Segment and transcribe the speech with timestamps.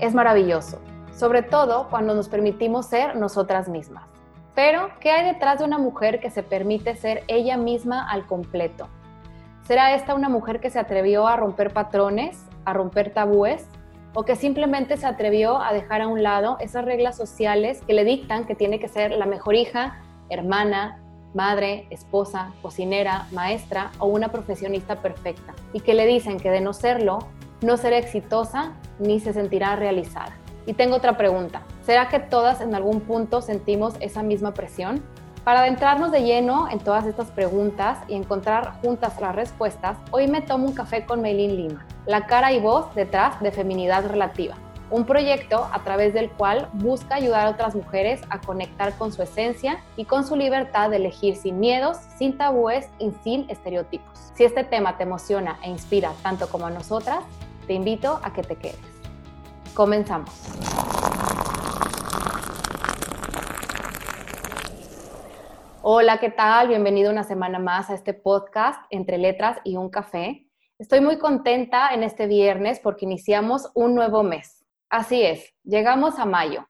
[0.00, 0.80] es maravilloso,
[1.14, 4.04] sobre todo cuando nos permitimos ser nosotras mismas.
[4.54, 8.88] Pero, ¿qué hay detrás de una mujer que se permite ser ella misma al completo?
[9.62, 13.66] ¿Será esta una mujer que se atrevió a romper patrones, a romper tabúes,
[14.14, 18.04] o que simplemente se atrevió a dejar a un lado esas reglas sociales que le
[18.04, 20.98] dictan que tiene que ser la mejor hija, hermana,
[21.32, 26.72] madre, esposa, cocinera, maestra o una profesionista perfecta, y que le dicen que de no
[26.72, 27.20] serlo,
[27.62, 30.32] no será exitosa ni se sentirá realizada.
[30.66, 35.02] Y tengo otra pregunta, ¿será que todas en algún punto sentimos esa misma presión?
[35.44, 40.42] Para adentrarnos de lleno en todas estas preguntas y encontrar juntas las respuestas, hoy me
[40.42, 44.54] tomo un café con Meilín Lima, la cara y voz detrás de Feminidad Relativa,
[44.90, 49.22] un proyecto a través del cual busca ayudar a otras mujeres a conectar con su
[49.22, 54.32] esencia y con su libertad de elegir sin miedos, sin tabúes y sin estereotipos.
[54.34, 57.24] Si este tema te emociona e inspira tanto como a nosotras,
[57.70, 58.80] te invito a que te quedes.
[59.74, 60.28] Comenzamos.
[65.80, 66.66] Hola, ¿qué tal?
[66.66, 70.48] Bienvenido una semana más a este podcast Entre Letras y un Café.
[70.80, 74.66] Estoy muy contenta en este viernes porque iniciamos un nuevo mes.
[74.88, 76.66] Así es, llegamos a mayo.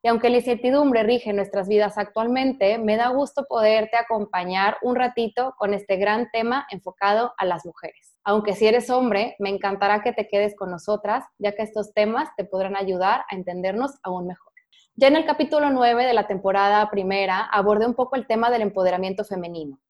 [0.00, 5.54] Y aunque la incertidumbre rige nuestras vidas actualmente, me da gusto poderte acompañar un ratito
[5.58, 8.07] con este gran tema enfocado a las mujeres.
[8.28, 12.28] Aunque si eres hombre, me encantará que te quedes con nosotras, ya que estos temas
[12.36, 14.52] te podrán ayudar a entendernos aún mejor.
[14.96, 18.60] Ya en el capítulo 9 de la temporada primera abordé un poco el tema del
[18.60, 19.80] empoderamiento femenino.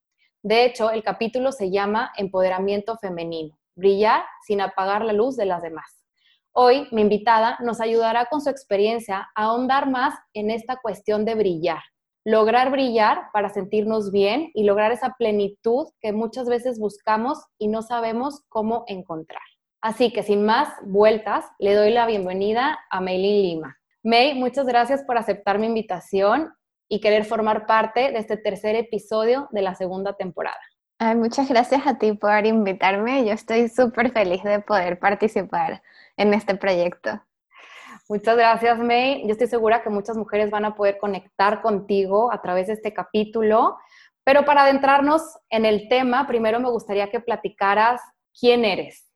[0.41, 5.61] De hecho, el capítulo se llama Empoderamiento femenino, brillar sin apagar la luz de las
[5.61, 6.05] demás.
[6.53, 11.35] Hoy mi invitada nos ayudará con su experiencia a ahondar más en esta cuestión de
[11.35, 11.81] brillar,
[12.25, 17.81] lograr brillar para sentirnos bien y lograr esa plenitud que muchas veces buscamos y no
[17.81, 19.41] sabemos cómo encontrar.
[19.81, 23.77] Así que sin más vueltas, le doy la bienvenida a Meilin Lima.
[24.03, 26.53] May, muchas gracias por aceptar mi invitación
[26.89, 30.59] y querer formar parte de este tercer episodio de la segunda temporada.
[30.97, 33.25] Ay, muchas gracias a ti por invitarme.
[33.25, 35.81] Yo estoy súper feliz de poder participar
[36.17, 37.21] en este proyecto.
[38.09, 39.21] Muchas gracias, May.
[39.27, 42.91] Yo estoy segura que muchas mujeres van a poder conectar contigo a través de este
[42.91, 43.77] capítulo.
[44.23, 45.21] Pero para adentrarnos
[45.51, 48.01] en el tema, primero me gustaría que platicaras
[48.37, 49.07] quién eres.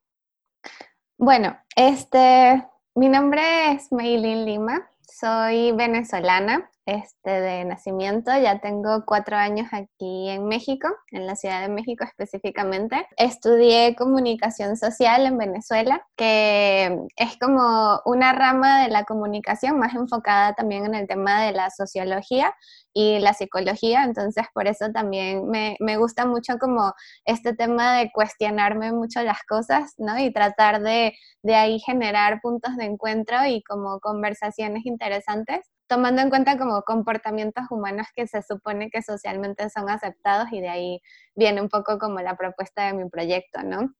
[1.18, 9.38] Bueno, este, mi nombre es Maylin Lima, soy venezolana este, de nacimiento, ya tengo cuatro
[9.38, 13.08] años aquí en México, en la Ciudad de México específicamente.
[13.18, 20.54] Estudié comunicación social en Venezuela, que es como una rama de la comunicación más enfocada
[20.54, 22.54] también en el tema de la sociología
[22.94, 26.94] y la psicología, entonces por eso también me, me, gusta mucho como
[27.26, 30.20] este tema de cuestionarme mucho las cosas, ¿no?
[30.20, 36.30] Y tratar de, de ahí generar puntos de encuentro y como conversaciones interesantes tomando en
[36.30, 41.02] cuenta como comportamientos humanos que se supone que socialmente son aceptados y de ahí
[41.36, 43.94] viene un poco como la propuesta de mi proyecto, ¿no?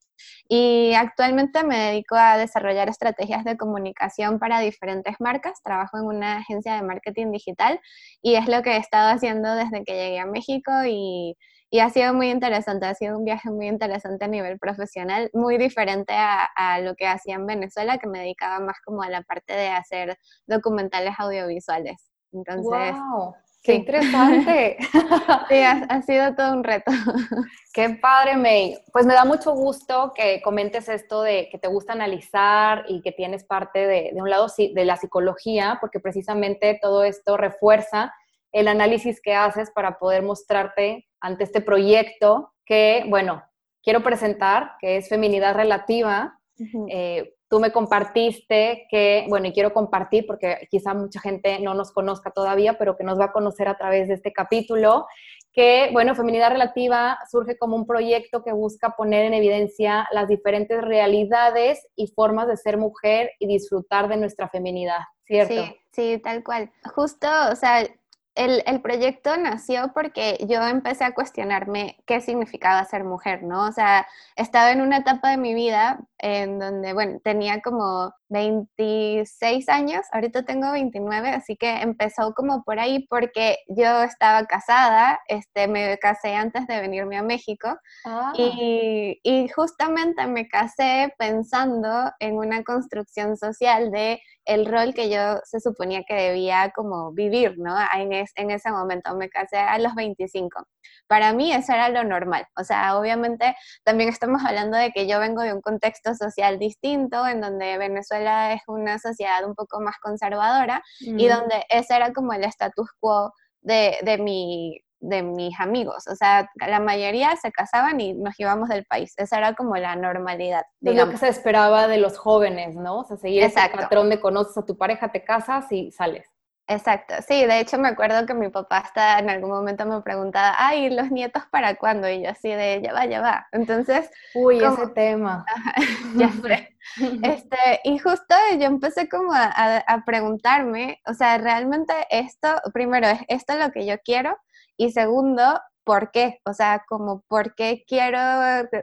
[0.48, 5.62] Y actualmente me dedico a desarrollar estrategias de comunicación para diferentes marcas.
[5.64, 7.80] Trabajo en una agencia de marketing digital
[8.22, 11.36] y es lo que he estado haciendo desde que llegué a México y,
[11.74, 15.58] y ha sido muy interesante, ha sido un viaje muy interesante a nivel profesional, muy
[15.58, 19.24] diferente a, a, lo que hacía en Venezuela, que me dedicaba más como a la
[19.24, 22.12] parte de hacer documentales audiovisuales.
[22.32, 23.34] Entonces, wow.
[23.64, 24.78] ¡Qué interesante!
[25.50, 26.92] sí, ha, ha, sido todo un reto.
[27.74, 28.78] ¡Qué padre, May!
[28.92, 33.12] Pues me da mucho gusto que comentes esto de que te gusta analizar y que
[33.14, 38.14] tienes parte de, de un lado de la psicología, porque precisamente todo esto refuerza
[38.54, 43.44] el análisis que haces para poder mostrarte ante este proyecto que, bueno,
[43.84, 46.40] quiero presentar, que es Feminidad Relativa.
[46.58, 46.88] Uh -huh.
[46.90, 51.92] eh, tú me compartiste que, bueno, y quiero compartir porque quizá mucha gente no nos
[51.92, 55.06] conozca todavía, pero que nos va a conocer a través de este capítulo,
[55.52, 60.82] que, bueno, Feminidad Relativa surge como un proyecto que busca poner en evidencia las diferentes
[60.82, 65.54] realidades y formas de ser mujer y disfrutar de nuestra feminidad, ¿cierto?
[65.64, 66.72] Sí, sí, tal cual.
[66.96, 67.88] Justo, o sea,
[68.36, 73.66] el, el, proyecto nació porque yo empecé a cuestionarme qué significaba ser mujer, ¿no?
[73.68, 79.68] O sea, estaba en una etapa de mi vida en donde, bueno, tenía como 26
[79.68, 85.68] años, ahorita tengo 29, así que empezó como por ahí porque yo estaba casada, este,
[85.68, 88.32] me casé antes de venirme a México ah.
[88.38, 95.40] y, y justamente me casé pensando en una construcción social de el rol que yo
[95.44, 97.76] se suponía que debía como vivir, ¿no?
[97.96, 100.68] En, es, en, ese momento me casé a los 25.
[101.08, 102.46] Para mí eso era lo normal.
[102.58, 106.60] O sea, obviamente también estamos hablando de que yo vengo de un contexto contexto social
[106.60, 112.14] distinto, en donde Venezuela es una sociedad un poco más conservadora y donde ese era
[112.14, 113.32] como el status quo
[113.62, 116.06] de, de, mi, de mis amigos.
[116.12, 119.14] O sea, la mayoría se casaban y nos íbamos del país.
[119.18, 120.64] Esa era como la normalidad.
[120.82, 123.00] Es lo que se esperaba de los jóvenes, ¿no?
[123.00, 126.33] O sea, seguir ese patrón de conoces a tu pareja, te casas y sales.
[126.68, 130.56] Exacto, sí, de hecho me acuerdo que mi papá hasta en algún momento me preguntaba,
[130.58, 132.10] ay, ¿los nietos para cuándo?
[132.10, 133.48] Y yo así de, ya va, ya va.
[133.52, 134.10] Entonces...
[134.34, 135.46] Uy, ese tema.
[136.16, 136.76] ya sé.
[137.22, 143.20] Este, y justo yo empecé como a, a, preguntarme, o sea, realmente esto, primero, ¿es
[143.28, 144.38] esto lo que yo quiero?
[144.78, 146.40] Y segundo, ¿por qué?
[146.46, 148.20] O sea, como, ¿por qué quiero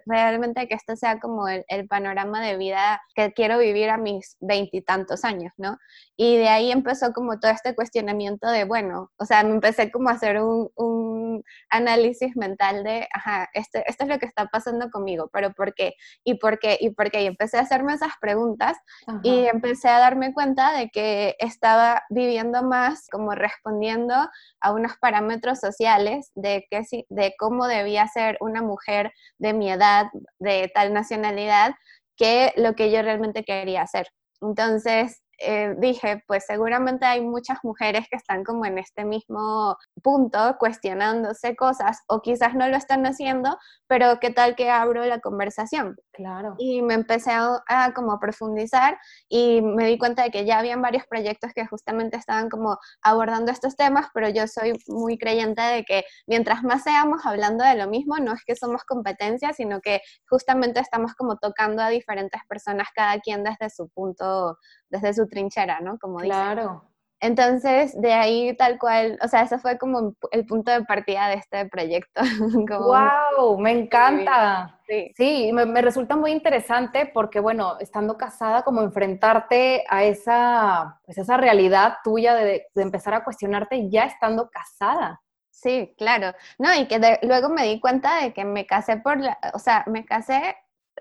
[0.06, 5.24] realmente que esto sea como el, panorama de vida que quiero vivir a mis veintitantos
[5.24, 5.78] años, ¿no?
[6.16, 10.10] Y de ahí empezó como todo este cuestionamiento de, bueno, o sea, me empecé como
[10.10, 15.30] a hacer un, análisis mental de, ajá, esto, esto, es lo que está pasando conmigo,
[15.32, 15.94] pero ¿por qué?
[16.24, 16.76] ¿Y por qué?
[16.80, 17.22] ¿Y por qué?
[17.22, 18.76] Y empecé a hacerme esas preguntas
[19.22, 24.14] y empecé a darme cuenta de que estaba viviendo más como respondiendo
[24.60, 30.06] a unos parámetros sociales de que de cómo debía ser una mujer de mi edad,
[30.38, 31.74] de tal nacionalidad,
[32.16, 34.08] que lo que yo realmente quería hacer.
[34.42, 40.56] Entonces, eh, dije, pues seguramente hay muchas mujeres que están como en este mismo punto,
[40.58, 45.96] cuestionándose cosas, o quizás no lo están haciendo, pero qué tal que abro la conversación.
[46.12, 46.54] Claro.
[46.58, 48.98] Y me empecé a, como profundizar
[49.28, 53.52] y me di cuenta de que ya habían varios proyectos que justamente estaban como abordando
[53.52, 57.88] estos temas, pero yo soy muy creyente de que mientras más seamos hablando de lo
[57.88, 62.88] mismo, no es que somos competencia, sino que justamente estamos como tocando a diferentes personas,
[62.94, 64.58] cada quien desde su punto
[64.90, 65.98] desde su trinchera, ¿no?
[65.98, 66.84] Como claro.
[67.22, 71.34] Entonces, de ahí tal cual, o sea, ese fue como el punto de partida de
[71.34, 72.22] este proyecto.
[73.38, 73.58] ¡Wow!
[73.58, 74.79] Me encanta.
[74.90, 81.16] Sí, sí me, resulta muy interesante porque, bueno, estando casada, como enfrentarte a esa, pues
[81.16, 85.20] esa realidad tuya de, empezar a cuestionarte ya estando casada.
[85.50, 86.32] Sí, claro.
[86.58, 89.84] No, y que luego me di cuenta de que me casé por la, o sea,
[89.86, 90.56] me casé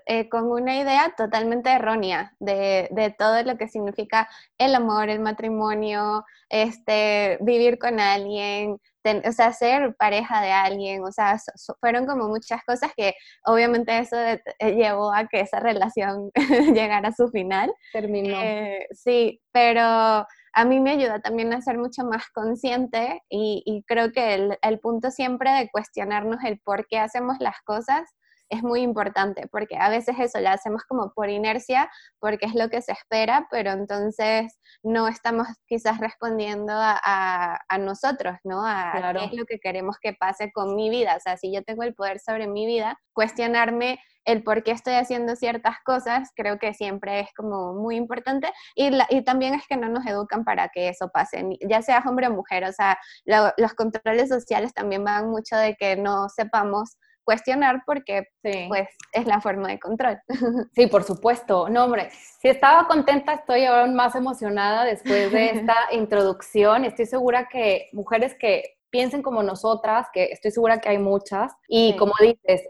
[0.06, 4.28] eh, con una idea totalmente errónea de, todo lo que significa
[4.58, 11.12] el amor, el matrimonio, este, vivir con alguien, o sea, ser pareja de alguien, o
[11.12, 11.36] sea,
[11.80, 13.14] fueron como muchas cosas que
[13.44, 16.30] obviamente eso eh, llevó a que esa relación
[16.74, 17.72] llegara a su final.
[17.92, 18.36] Terminó.
[18.40, 24.12] Eh, sí, pero a mí me ayuda también a ser mucho más consciente y, creo
[24.12, 28.08] que el, el, punto siempre de cuestionarnos el por qué hacemos las cosas
[28.50, 32.68] es muy importante, porque a veces eso lo hacemos como por inercia, porque es lo
[32.68, 38.66] que se espera, pero entonces no estamos quizás respondiendo a, nosotros, ¿no?
[38.66, 41.16] A, qué es lo que queremos que pase con mi vida.
[41.16, 44.94] O sea, si yo tengo el poder sobre mi vida, cuestionarme el por qué estoy
[44.94, 48.52] haciendo ciertas cosas, creo que siempre es como muy importante.
[48.74, 52.26] Y, y también es que no nos educan para que eso pase, ya sea hombre
[52.26, 52.64] o mujer.
[52.64, 56.96] O sea, los controles sociales también van mucho de que no sepamos
[57.30, 60.18] cuestionar porque pues es la forma de control.
[60.74, 61.68] Sí, por supuesto.
[61.68, 62.10] No, hombre,
[62.40, 66.84] si estaba contenta, estoy aún más emocionada después de esta introducción.
[66.84, 71.96] Estoy segura que mujeres que piensen como nosotras, que estoy segura que hay muchas, y
[71.96, 72.68] como dices,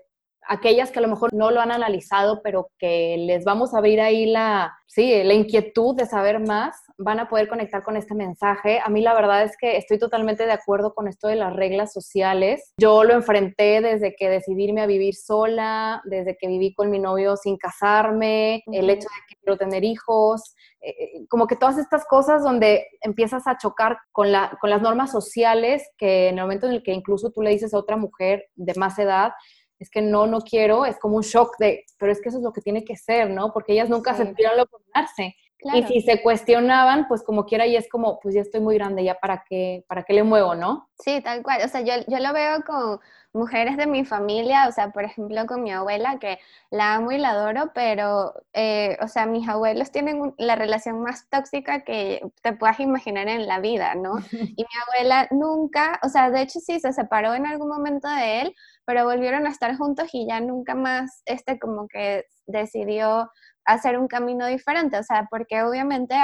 [0.50, 4.01] aquellas que a lo mejor no lo han analizado, pero que les vamos a abrir
[4.01, 8.81] ahí la, sí, la inquietud de saber más, van a poder conectar con este mensaje.
[8.84, 11.93] A mí la verdad es que estoy totalmente de acuerdo con esto de las reglas
[11.93, 12.75] sociales.
[12.79, 16.98] Yo lo enfrenté desde que decidí irme a vivir sola, desde que viví con mi
[16.98, 21.79] novio sin casarme, el hecho de que quiero tener hijos, eh, eh, como que todas
[21.79, 26.44] estas cosas donde empiezas a chocar con, la, con las normas sociales que en el
[26.44, 29.32] momento en el que incluso tú le dices a otra mujer de más edad,
[29.81, 32.44] es que no, no quiero, es como un shock de, pero es que eso es
[32.44, 33.53] lo que tiene que ser, ¿no?
[33.53, 35.34] Porque ellas nunca se sintieron lo darse.
[35.75, 39.05] Y si se cuestionaban, pues como quiera, y es como, pues ya estoy muy grande,
[39.05, 40.89] ya para qué, para qué le muevo, ¿no?
[40.99, 41.60] Sí, tal cual.
[41.65, 43.01] O sea, yo, yo lo veo con
[43.32, 46.39] mujeres de mi familia, o sea, por ejemplo, con mi abuela, que
[46.70, 51.29] la amo y la adoro, pero, eh, o sea, mis abuelos tienen la relación más
[51.29, 54.15] tóxica que te puedas imaginar en la vida, ¿no?
[54.56, 58.41] Y mi abuela nunca, o sea, de hecho sí, se separó en algún momento de
[58.43, 58.55] él,
[58.91, 63.31] pero volvieron a estar juntos y ya nunca más, este, como que decidió
[63.65, 66.17] hacer un camino diferente, o sea, porque obviamente,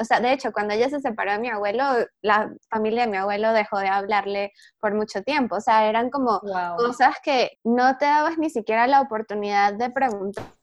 [0.00, 1.84] o sea, de hecho, cuando ella se separó de mi abuelo,
[2.22, 6.40] la familia de mi abuelo dejó de hablarle por mucho tiempo, o sea, eran como
[6.78, 9.90] cosas que no te dabas ni siquiera la oportunidad de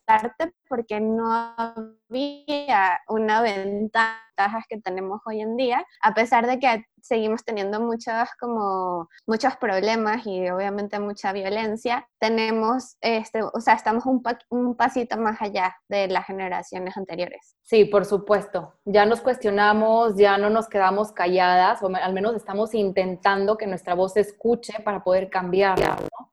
[0.04, 6.84] preguntarte porque no había una ventaja que tenemos hoy en día, a pesar de que
[7.00, 14.06] seguimos teniendo muchos como muchos problemas y obviamente mucha violencia, tenemos este, o sea, estamos
[14.06, 17.56] un, un pasito más allá de las generaciones anteriores.
[17.62, 18.74] Sí, por supuesto.
[18.84, 23.94] Ya nos cuestionamos, ya no nos quedamos calladas, o al menos estamos intentando que nuestra
[23.94, 25.78] voz se escuche para poder cambiar.
[25.78, 26.30] ¿no?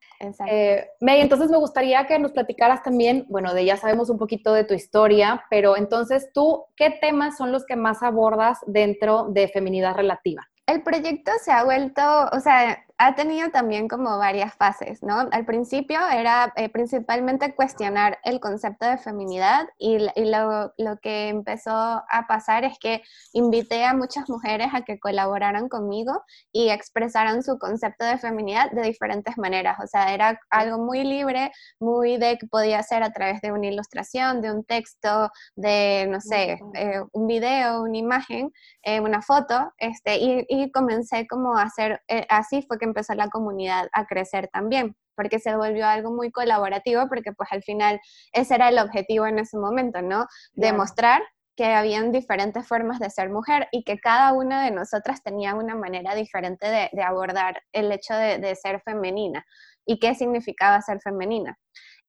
[0.48, 4.54] Eh, May, entonces me gustaría que nos platicaras también, bueno, de ya sabemos un poquito
[4.54, 9.48] de tu historia, pero entonces tú, ¿qué temas son los que más abordas dentro de
[9.48, 10.48] Feminidad Relativa?
[10.68, 12.02] El proyecto se ha vuelto,
[12.32, 15.28] o sea, ha tenido también como varias fases, ¿no?
[15.32, 21.72] Al principio era eh, principalmente cuestionar el concepto de feminidad y, lo, lo, que empezó
[21.72, 23.02] a pasar es que
[23.34, 28.84] invité a muchas mujeres a que colaboraran conmigo y expresaran su concepto de feminidad de
[28.84, 33.42] diferentes maneras, o sea, era algo muy libre, muy de que podía ser a través
[33.42, 38.52] de una ilustración, de un texto, de, no sé, eh, un video, una imagen,
[38.84, 43.30] eh, una foto, este, y, y, comencé como a hacer, así fue que empezó la
[43.30, 48.00] comunidad a crecer también, porque se volvió algo muy colaborativo, porque pues al final
[48.34, 50.26] ese era el objetivo en ese momento, ¿no?
[50.54, 51.22] Demostrar
[51.56, 55.76] que habían diferentes formas de ser mujer y que cada una de nosotras tenía una
[55.76, 59.46] manera diferente de, abordar el hecho de, de ser femenina
[59.86, 61.58] y qué significaba ser femenina.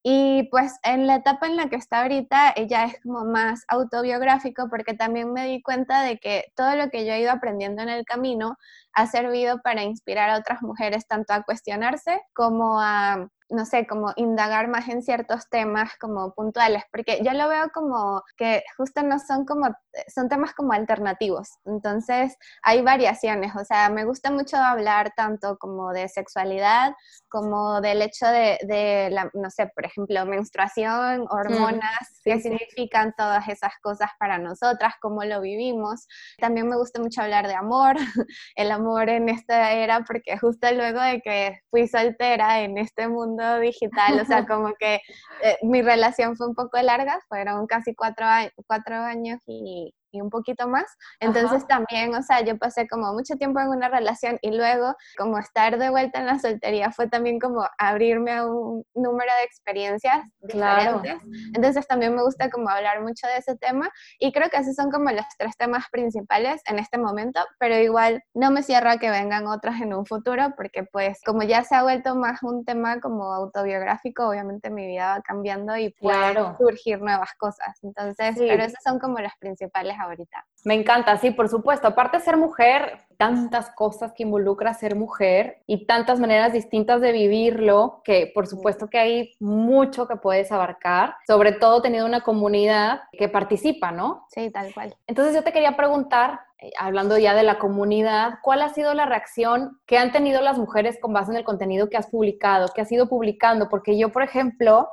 [0.04, 4.68] Y pues en la etapa en la que está ahorita, ella es como más autobiográfico
[4.68, 7.88] porque también me di cuenta de que todo lo que yo he ido aprendiendo en
[7.88, 8.56] el camino
[8.94, 14.12] ha servido para inspirar a otras mujeres tanto a cuestionarse como a no sé, como
[14.16, 19.18] indagar más en ciertos temas como puntuales, porque yo lo veo como que justo no
[19.18, 19.68] son como,
[20.12, 25.92] son temas como alternativos, entonces hay variaciones, o sea, me gusta mucho hablar tanto como
[25.92, 26.94] de sexualidad,
[27.28, 33.48] como del hecho de, de la, no sé, por ejemplo, menstruación, hormonas, qué significan todas
[33.48, 36.06] esas cosas para nosotras, cómo lo vivimos.
[36.38, 37.96] También me gusta mucho hablar de amor,
[38.56, 43.41] el amor en esta era, porque justo luego de que fui soltera en este mundo,
[43.60, 45.00] digital, o sea, como que
[45.42, 48.26] eh, mi relación fue un poco larga, fueron casi cuatro,
[48.66, 50.84] cuatro años y, y un poquito más.
[51.20, 55.38] Entonces también, o sea, yo pasé como mucho tiempo en una relación y luego como
[55.38, 60.22] estar de vuelta en la soltería fue también como abrirme a un número de experiencias
[60.40, 61.16] diferentes.
[61.54, 64.90] Entonces también me gusta como hablar mucho de ese tema y creo que esos son
[64.90, 69.10] como los tres temas principales en este momento, pero igual no me cierro a que
[69.10, 73.00] vengan otras en un futuro porque pues como ya se ha vuelto más un tema
[73.00, 77.78] como autobiográfico, obviamente mi vida va cambiando y pueden surgir nuevas cosas.
[77.82, 80.46] Entonces, pero esos son como los principales ahorita.
[80.64, 81.88] Me encanta, sí, por supuesto.
[81.88, 87.12] Aparte de ser mujer, tantas cosas que involucra ser mujer y tantas maneras distintas de
[87.12, 93.02] vivirlo, que por supuesto que hay mucho que puedes abarcar, sobre todo teniendo una comunidad
[93.12, 94.26] que participa, ¿no?
[94.28, 94.94] Sí, tal cual.
[95.06, 99.06] Entonces yo te quería preguntar, eh, hablando ya de la comunidad, ¿cuál ha sido la
[99.06, 102.80] reacción que han tenido las mujeres con base en el contenido que has publicado, que
[102.80, 103.68] has ido publicando?
[103.68, 104.88] Porque yo, por ejemplo,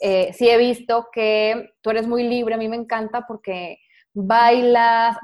[0.00, 3.78] eh, sí he visto que tú eres muy libre, a mí me encanta porque
[4.14, 5.16] bailas.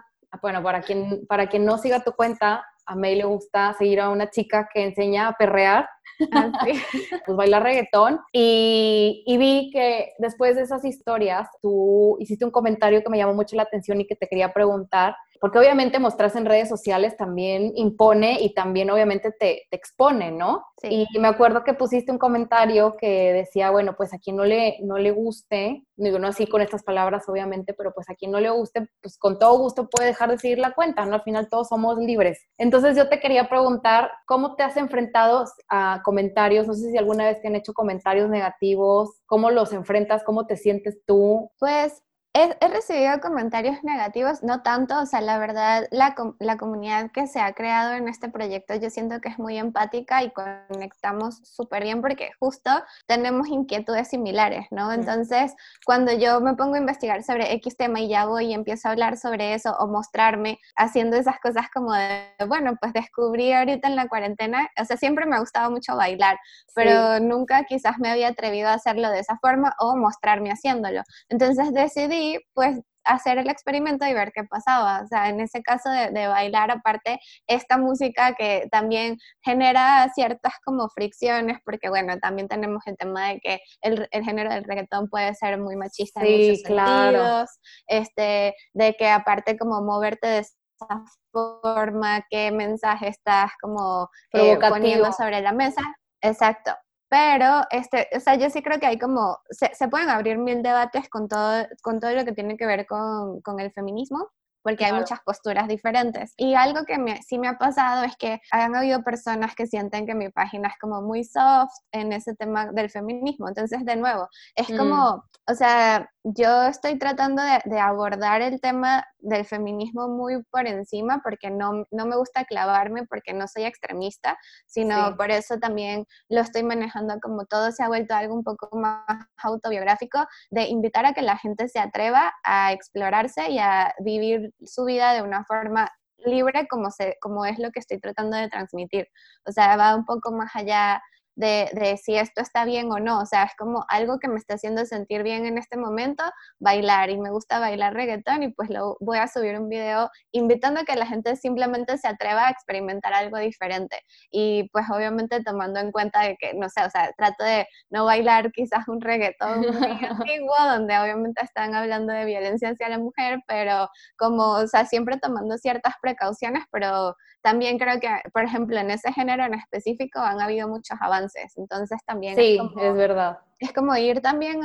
[0.42, 4.10] Bueno, para quien, para quien no siga tu cuenta, a May le gusta seguir a
[4.10, 5.88] una chica que enseña a perrear.
[6.32, 6.50] Ah,
[7.26, 8.20] pues baila reggaetón.
[8.32, 13.34] Y, y, vi que después de esas historias, tú hiciste un comentario que me llamó
[13.34, 17.72] mucho la atención y que te quería preguntar porque obviamente mostrarse en redes sociales también
[17.74, 20.64] impone y también obviamente te, te expone, ¿no?
[20.80, 21.06] Sí.
[21.12, 24.78] Y me acuerdo que pusiste un comentario que decía, bueno, pues a quien no le,
[24.82, 28.40] no le guste, digo, no así con estas palabras obviamente, pero pues a quien no
[28.40, 31.14] le guste, pues con todo gusto puede dejar de seguir la cuenta, ¿no?
[31.14, 32.46] Al final todos somos libres.
[32.58, 36.66] Entonces yo te quería preguntar, ¿cómo te has enfrentado a comentarios?
[36.66, 40.24] No sé si alguna vez te han hecho comentarios negativos, ¿cómo los enfrentas?
[40.24, 41.50] ¿Cómo te sientes tú?
[41.58, 42.02] Pues
[42.38, 47.40] He, recibido comentarios negativos, no tanto, o sea, la verdad, la, la, comunidad que se
[47.40, 52.02] ha creado en este proyecto yo siento que es muy empática y conectamos súper bien
[52.02, 52.70] porque justo
[53.06, 54.92] tenemos inquietudes similares, ¿no?
[54.92, 55.54] Entonces,
[55.86, 58.90] cuando yo me pongo a investigar sobre X tema y ya voy y empiezo a
[58.90, 63.96] hablar sobre eso o mostrarme haciendo esas cosas como de, bueno, pues descubrí ahorita en
[63.96, 66.38] la cuarentena, o sea, siempre me ha gustado mucho bailar,
[66.74, 71.00] pero nunca quizás me había atrevido a hacerlo de esa forma o mostrarme haciéndolo.
[71.30, 75.00] Entonces decidí pues hacer el experimento y ver qué pasaba.
[75.02, 80.88] O sea, en ese caso de, bailar, aparte, esta música que también genera ciertas como
[80.88, 85.58] fricciones, porque bueno, también tenemos el tema de que el, género del reggaetón puede ser
[85.58, 87.50] muy machista en muchos sentidos,
[87.86, 95.12] este, de que aparte como moverte de esa forma, qué mensaje estás como eh, poniendo
[95.12, 95.82] sobre la mesa.
[96.20, 96.72] Exacto.
[97.16, 100.62] Pero, este, o sea, yo sí creo que hay como, se, se pueden abrir mil
[100.62, 104.28] debates con todo, con todo lo que tiene que ver con, con, el feminismo,
[104.66, 106.34] porque hay muchas posturas diferentes.
[106.36, 110.06] Y algo que me, sí me ha pasado es que han habido personas que sienten
[110.06, 113.46] que mi página es como muy soft en ese tema del feminismo.
[113.46, 114.76] Entonces, de nuevo, es mm.
[114.76, 121.20] como, o sea, yo estoy tratando de, abordar el tema del feminismo muy por encima
[121.22, 126.40] porque no, no, me gusta clavarme porque no soy extremista, sino por eso también lo
[126.40, 129.04] estoy manejando como todo se ha vuelto algo un poco más
[129.36, 134.84] autobiográfico, de invitar a que la gente se atreva a explorarse y a vivir su
[134.84, 139.08] vida de una forma libre como, se, como es lo que estoy tratando de transmitir.
[139.46, 141.02] O sea, va un poco más allá
[141.36, 143.20] de, de, si esto está bien o no.
[143.20, 146.24] O sea, es como algo que me está haciendo sentir bien en este momento,
[146.58, 147.10] bailar.
[147.10, 150.84] Y me gusta bailar reggaetón y pues lo voy a subir un video invitando a
[150.84, 154.00] que la gente simplemente se atreva a experimentar algo diferente.
[154.30, 158.04] Y pues obviamente tomando en cuenta de que, no sé, o sea, trato de no
[158.06, 159.66] bailar quizás un reggaetón muy
[160.10, 165.18] antiguo, donde obviamente están hablando de violencia hacia la mujer, pero como, o sea, siempre
[165.18, 170.40] tomando ciertas precauciones, pero también creo que, por ejemplo, en ese género en específico han
[170.40, 171.25] habido muchos avances.
[171.56, 172.36] Entonces también...
[172.36, 173.38] Sí, es, verdad.
[173.58, 174.60] Es como ir también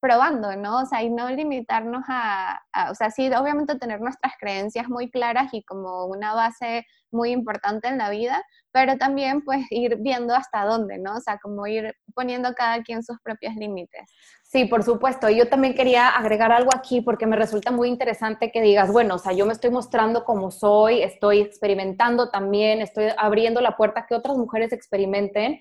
[0.00, 0.82] probando, ¿no?
[0.82, 2.60] O sea, y no limitarnos a,
[2.90, 7.88] o sea, sí, obviamente tener nuestras creencias muy claras y como una base muy importante
[7.88, 11.16] en la vida, pero también pues ir viendo hasta dónde, ¿no?
[11.16, 14.12] O sea, como ir poniendo cada quien sus propios límites.
[14.42, 15.28] Sí, por supuesto.
[15.30, 19.18] Yo también quería agregar algo aquí porque me resulta muy interesante que digas, bueno, o
[19.18, 24.06] sea, yo me estoy mostrando como soy, estoy experimentando también, estoy abriendo la puerta a
[24.06, 25.58] que otras mujeres experimenten.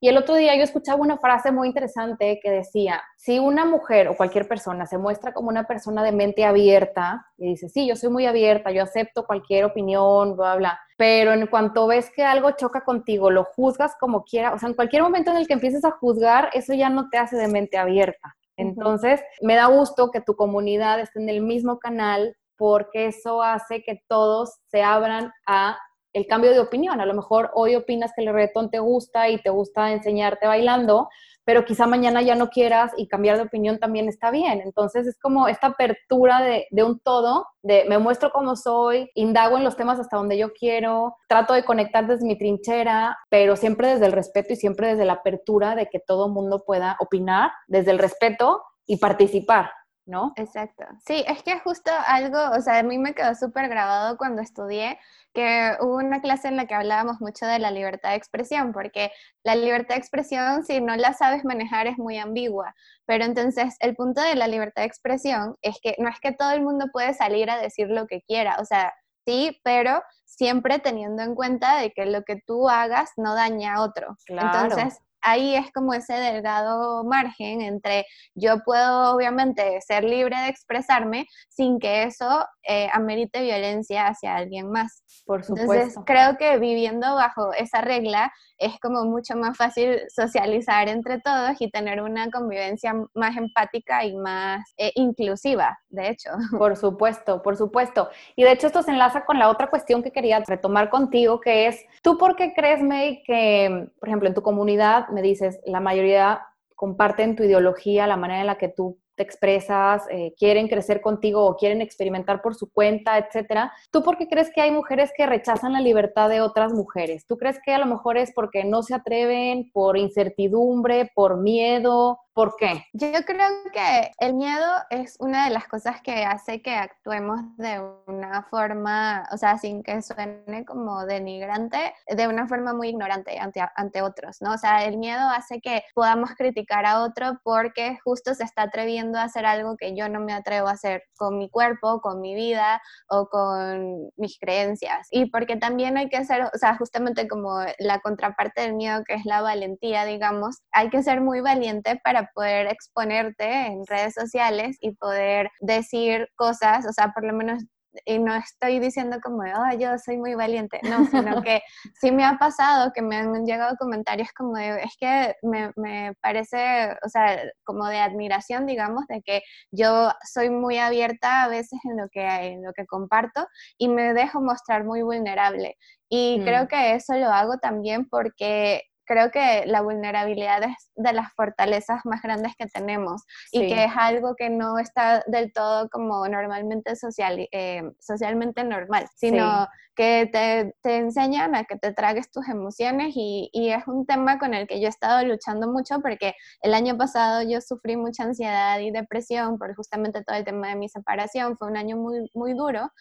[0.00, 4.06] Y el otro día yo escuchaba una frase muy interesante que decía, si una mujer
[4.06, 7.96] o cualquier persona se muestra como una persona de mente abierta y dice, sí, yo
[7.96, 12.52] soy muy abierta, yo acepto cualquier opinión, bla, bla, pero en cuanto ves que algo
[12.52, 15.84] choca contigo, lo juzgas como quiera, o sea, en cualquier momento en el que empieces
[15.84, 18.36] a juzgar, eso ya no te hace de mente abierta.
[18.56, 23.82] Entonces, me da gusto que tu comunidad esté en el mismo canal porque eso hace
[23.82, 25.78] que todos se abran a
[26.18, 27.00] el cambio de opinión.
[27.00, 31.08] A lo mejor hoy opinas que el reggaetón te gusta y te gusta enseñarte bailando,
[31.44, 34.60] pero quizá mañana ya no quieras y cambiar de opinión también está bien.
[34.60, 39.64] Entonces es como esta apertura de, un todo, de me muestro como soy, indago en
[39.64, 44.06] los temas hasta donde yo quiero, trato de conectar desde mi trinchera, pero siempre desde
[44.06, 47.98] el respeto y siempre desde la apertura de que todo mundo pueda opinar, desde el
[47.98, 49.70] respeto y participar.
[50.08, 50.32] ¿No?
[50.36, 50.84] Exacto.
[51.06, 54.98] Sí, es que justo algo, o sea, a mí me quedó súper grabado cuando estudié
[55.34, 59.12] que hubo una clase en la que hablábamos mucho de la libertad de expresión, porque
[59.44, 62.74] la libertad de expresión, si no la sabes manejar, es muy ambigua.
[63.06, 66.52] Pero entonces, el punto de la libertad de expresión es que no es que todo
[66.52, 68.94] el mundo puede salir a decir lo que quiera, o sea,
[69.26, 73.82] sí, pero siempre teniendo en cuenta de que lo que tú hagas no daña a
[73.82, 74.16] otro.
[74.26, 81.26] Entonces, ahí es como ese delgado margen entre yo puedo obviamente ser libre de expresarme
[81.48, 85.02] sin que eso eh, amerite violencia hacia alguien más.
[85.26, 85.72] Por supuesto.
[85.72, 91.60] Entonces creo que viviendo bajo esa regla es como mucho más fácil socializar entre todos
[91.60, 96.30] y tener una convivencia más empática y más eh, inclusiva, de hecho.
[96.58, 98.08] Por supuesto, por supuesto.
[98.36, 101.68] Y de hecho esto se enlaza con la otra cuestión que quería retomar contigo, que
[101.68, 105.80] es, ¿tú por qué crees, May, que, por ejemplo, en tu comunidad, me dices, la
[105.80, 106.42] mayoría
[106.74, 111.44] comparten tu ideología, la manera en la que tú te expresas, eh, quieren crecer contigo
[111.44, 113.72] o quieren experimentar por su cuenta, etcétera.
[113.90, 117.26] ¿Tú por qué crees que hay mujeres que rechazan la libertad de otras mujeres?
[117.26, 122.20] ¿Tú crees que a lo mejor es porque no se atreven, por incertidumbre, por miedo?
[122.34, 122.84] ¿Por qué?
[122.92, 127.82] Yo creo que el miedo es una de las cosas que hace que actuemos de
[128.06, 133.60] una forma, o sea, sin que suene como denigrante, de una forma muy ignorante ante,
[133.74, 134.54] ante otros, ¿no?
[134.54, 139.18] O sea, el miedo hace que podamos criticar a otro porque justo se está atreviendo
[139.18, 142.34] a hacer algo que yo no me atrevo a hacer con mi cuerpo, con mi
[142.36, 145.08] vida o con mis creencias.
[145.10, 149.14] Y porque también hay que hacer, o sea, justamente como la contraparte del miedo, que
[149.14, 154.76] es la valentía, digamos, hay que ser muy valiente para poder exponerte en redes sociales
[154.80, 157.64] y poder decir cosas, o sea, por lo menos
[158.04, 161.62] y no estoy diciendo como, oh, yo soy muy valiente, no, sino que
[162.00, 166.14] sí me ha pasado que me han llegado comentarios como de, es que me, me,
[166.20, 171.78] parece, o sea, como de admiración, digamos, de que yo soy muy abierta a veces
[171.84, 173.46] en lo que, en lo que comparto
[173.78, 175.76] y me dejo mostrar muy vulnerable.
[176.08, 176.68] Y creo mm.
[176.68, 182.22] que eso lo hago también porque creo que la vulnerabilidad es de las fortalezas más
[182.22, 187.48] grandes que tenemos y que es algo que no está del todo como normalmente social,
[187.50, 189.66] eh, socialmente normal, sino
[189.98, 194.38] que te, te, enseñan a que te tragues tus emociones y, y, es un tema
[194.38, 198.22] con el que yo he estado luchando mucho porque el año pasado yo sufrí mucha
[198.22, 202.30] ansiedad y depresión por justamente todo el tema de mi separación, fue un año muy,
[202.32, 202.92] muy duro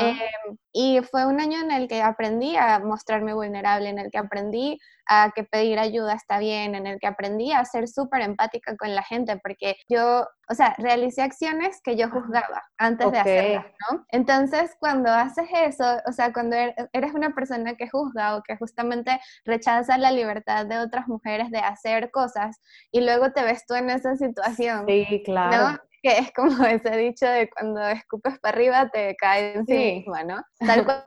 [0.00, 0.16] eh,
[0.72, 4.78] y fue un año en el que aprendí a mostrarme vulnerable, en el que aprendí
[5.06, 8.94] a que pedir ayuda está bien, en el que aprendí a ser súper empática con
[8.94, 14.04] la gente, porque yo, o sea, realicé acciones que yo juzgaba antes de hacerlas, ¿no?
[14.10, 18.56] Entonces, cuando haces eso, o sea, cuando er, eres una persona que juzga o que
[18.56, 23.74] justamente rechaza la libertad de otras mujeres de hacer cosas y luego te ves tú
[23.74, 24.84] en esa situación.
[24.86, 25.70] Sí, claro.
[25.70, 25.78] ¿no?
[26.06, 30.42] que es como ese dicho de cuando escupes para arriba te cae encima, ¿no?
[30.58, 31.02] Tal cual.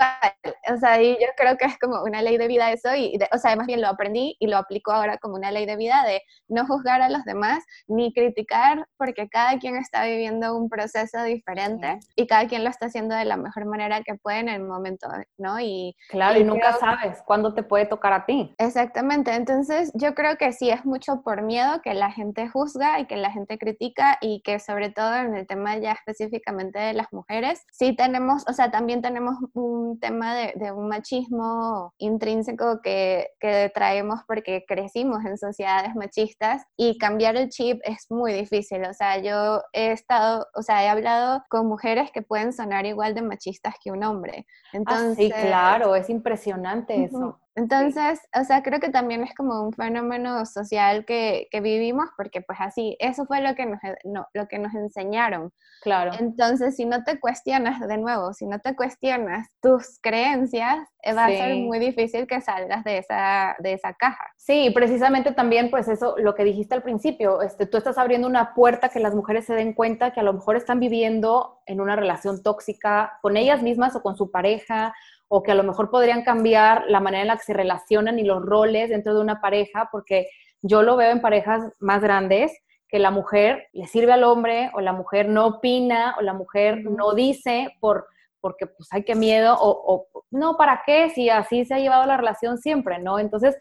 [0.73, 3.37] O sea, y yo creo que es como una ley de vida eso, y, o
[3.37, 6.21] sea, más bien lo aprendí y lo aplico ahora como una ley de vida de
[6.47, 11.99] no juzgar a los demás ni criticar, porque cada quien está viviendo un proceso diferente
[12.15, 15.07] y cada quien lo está haciendo de la mejor manera que puede en el momento,
[15.37, 15.59] ¿no?
[15.59, 18.53] Y, claro, y, nunca sabes cuándo te puede tocar a ti.
[18.57, 23.05] Exactamente, entonces yo creo que sí es mucho por miedo que la gente juzga y
[23.05, 27.11] que la gente critica y que sobre todo en el tema ya específicamente de las
[27.11, 33.29] mujeres, sí tenemos, o sea, también tenemos un tema de, de un machismo intrínseco que,
[33.39, 38.83] que traemos porque crecimos en sociedades machistas y cambiar el chip es muy difícil.
[38.85, 43.15] O sea, yo he estado, o sea, he hablado con mujeres que pueden sonar igual
[43.15, 44.45] de machistas que un hombre.
[44.73, 47.39] Entonces, ah, sí, claro, es impresionante eso.
[47.59, 52.41] Entonces, o sea, creo que también es como un fenómeno social que, que vivimos porque
[52.41, 55.51] pues así, eso fue lo que, nos, no, lo que nos enseñaron.
[55.81, 56.11] Claro.
[56.19, 61.25] Entonces, si no te cuestionas de nuevo, si no te cuestionas tus creencias, eh, va
[61.25, 64.25] a ser muy difícil que salgas de esa, de esa caja.
[64.37, 68.53] Sí, precisamente también pues eso, lo que dijiste al principio, este, tú estás abriendo una
[68.53, 71.97] puerta que las mujeres se den cuenta que a lo mejor están viviendo en una
[71.97, 74.93] relación tóxica con ellas mismas o con su pareja
[75.29, 78.23] o que a lo mejor podrían cambiar la manera en la que se relacionan y
[78.23, 80.27] los roles dentro de una pareja, porque
[80.61, 82.51] yo lo veo en parejas más grandes,
[82.89, 86.83] que la mujer le sirve al hombre o la mujer no opina o la mujer
[86.83, 88.07] no dice por
[88.41, 91.09] porque pues hay que miedo o, o, no, ¿para qué?
[91.09, 93.19] Si así se ha llevado la relación siempre, ¿no?
[93.19, 93.57] Entonces,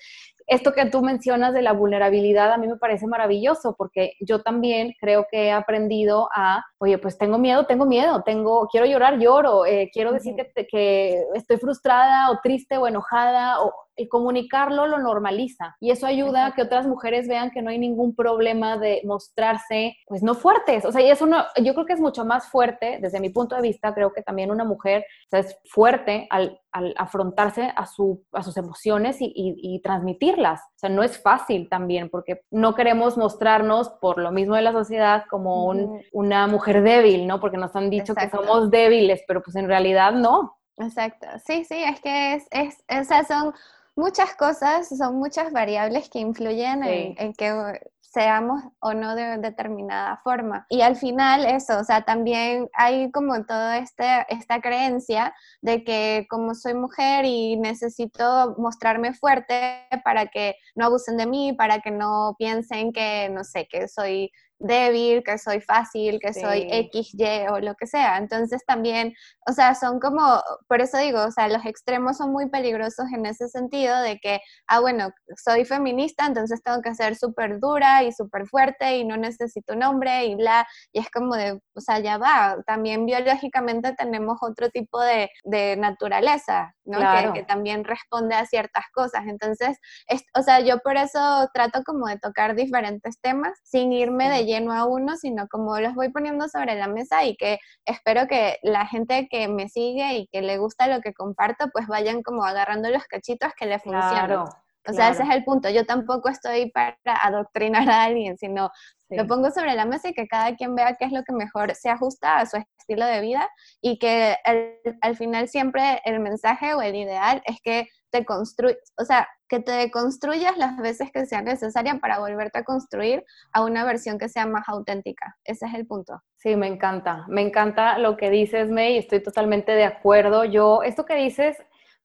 [0.46, 4.94] esto que tú mencionas de la vulnerabilidad a mí me parece maravilloso porque yo también
[4.98, 9.66] creo que he aprendido a, oye, pues tengo miedo, tengo miedo, tengo, quiero llorar, lloro,
[9.66, 14.98] eh, quiero decir que, que, estoy frustrada o triste o enojada o el comunicarlo lo
[14.98, 19.02] normaliza y eso ayuda a que otras mujeres vean que no hay ningún problema de
[19.04, 20.84] mostrarse, pues no fuertes.
[20.84, 23.56] O sea, y eso no, yo creo que es mucho más fuerte, desde mi punto
[23.56, 28.42] de vista, creo que también una mujer es fuerte al, al afrontarse a, su, a
[28.42, 30.60] sus emociones y, y, y, transmitirlas.
[30.60, 34.72] O sea, no es fácil también porque no queremos mostrarnos por lo mismo de la
[34.72, 37.40] sociedad como un, una mujer débil, ¿no?
[37.40, 38.40] Porque nos han dicho Exacto.
[38.40, 40.58] que somos débiles, pero pues en realidad no.
[40.76, 43.52] Exacto, sí, sí, es que es, es, o sea, son
[43.96, 46.88] muchas cosas, son muchas variables que influyen sí.
[46.88, 50.66] en, en, que seamos o no de determinada forma.
[50.68, 56.26] Y al final eso, o sea, también hay como toda este, esta creencia de que
[56.30, 61.90] como soy mujer y necesito mostrarme fuerte para que no abusen de mí, para que
[61.90, 66.40] no piensen que, no sé, que soy débil, que soy fácil, que sí.
[66.40, 68.16] soy X, Y o lo que sea.
[68.18, 69.14] Entonces también,
[69.46, 73.26] o sea, son como, por eso digo, o sea, los extremos son muy peligrosos en
[73.26, 78.12] ese sentido de que, ah, bueno, soy feminista, entonces tengo que ser súper dura y
[78.12, 82.00] súper fuerte y no necesito un hombre y bla, y es como de, o sea,
[82.00, 86.98] ya va, también biológicamente tenemos otro tipo de, de naturaleza, ¿no?
[86.98, 87.32] Claro.
[87.32, 89.22] Que, que, también responde a ciertas cosas.
[89.26, 94.28] Entonces, es, o sea, yo por eso trato como de tocar diferentes temas sin irme
[94.28, 98.26] de lleno a uno, sino como los voy poniendo sobre la mesa y que espero
[98.26, 102.22] que la gente que me sigue y que le gusta lo que comparto, pues vayan
[102.22, 104.26] como agarrando los cachitos que le funcionan.
[104.26, 104.44] Claro.
[104.88, 105.14] O sea, claro.
[105.14, 105.68] ese es el punto.
[105.68, 108.70] Yo tampoco estoy para adoctrinar a alguien, sino
[109.08, 109.16] sí.
[109.16, 111.74] lo pongo sobre la mesa y que cada quien vea qué es lo que mejor
[111.74, 113.48] se ajusta a su estilo de vida
[113.82, 118.78] y que el, al final siempre el mensaje o el ideal es que te construyes,
[118.96, 123.62] o sea, que te construyas las veces que sea necesaria para volverte a construir a
[123.62, 125.36] una versión que sea más auténtica.
[125.44, 126.22] Ese es el punto.
[126.36, 127.26] Sí, me encanta.
[127.28, 130.44] Me encanta lo que dices, May, estoy totalmente de acuerdo.
[130.44, 131.56] Yo, esto que dices,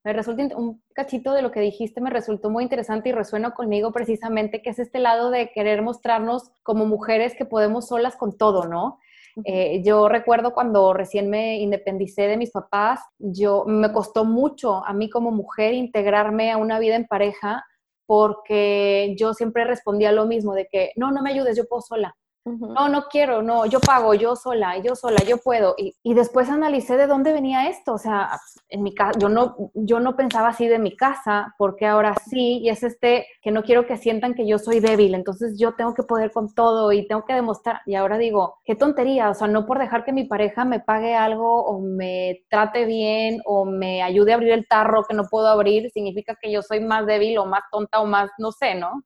[0.04, 3.92] me resulta un cachito de lo que dijiste me resultó muy interesante y resueno conmigo
[3.92, 8.66] precisamente, que es este lado de querer mostrarnos como mujeres que podemos solas con todo,
[8.68, 9.00] ¿no?
[9.46, 14.94] Eh, yo recuerdo cuando recién me independicé de mis papás, yo me costó mucho a
[14.94, 17.66] mí como mujer integrarme a una vida en pareja
[18.06, 22.16] porque yo siempre respondía lo mismo, de que no, no me ayudes, yo puedo sola.
[22.46, 25.76] No, no quiero, no, yo pago, yo sola, yo sola, yo puedo.
[25.78, 27.94] Y, y, después analicé de dónde venía esto.
[27.94, 31.86] O sea, en mi casa, yo no, yo no pensaba así de mi casa, porque
[31.86, 35.58] ahora sí, y es este que no quiero que sientan que yo soy débil, entonces
[35.58, 37.80] yo tengo que poder con todo y tengo que demostrar.
[37.86, 41.16] Y ahora digo, qué tontería, o sea, no por dejar que mi pareja me pague
[41.16, 45.48] algo o me trate bien o me ayude a abrir el tarro que no puedo
[45.48, 49.04] abrir, significa que yo soy más débil o más tonta o más, no sé, ¿no?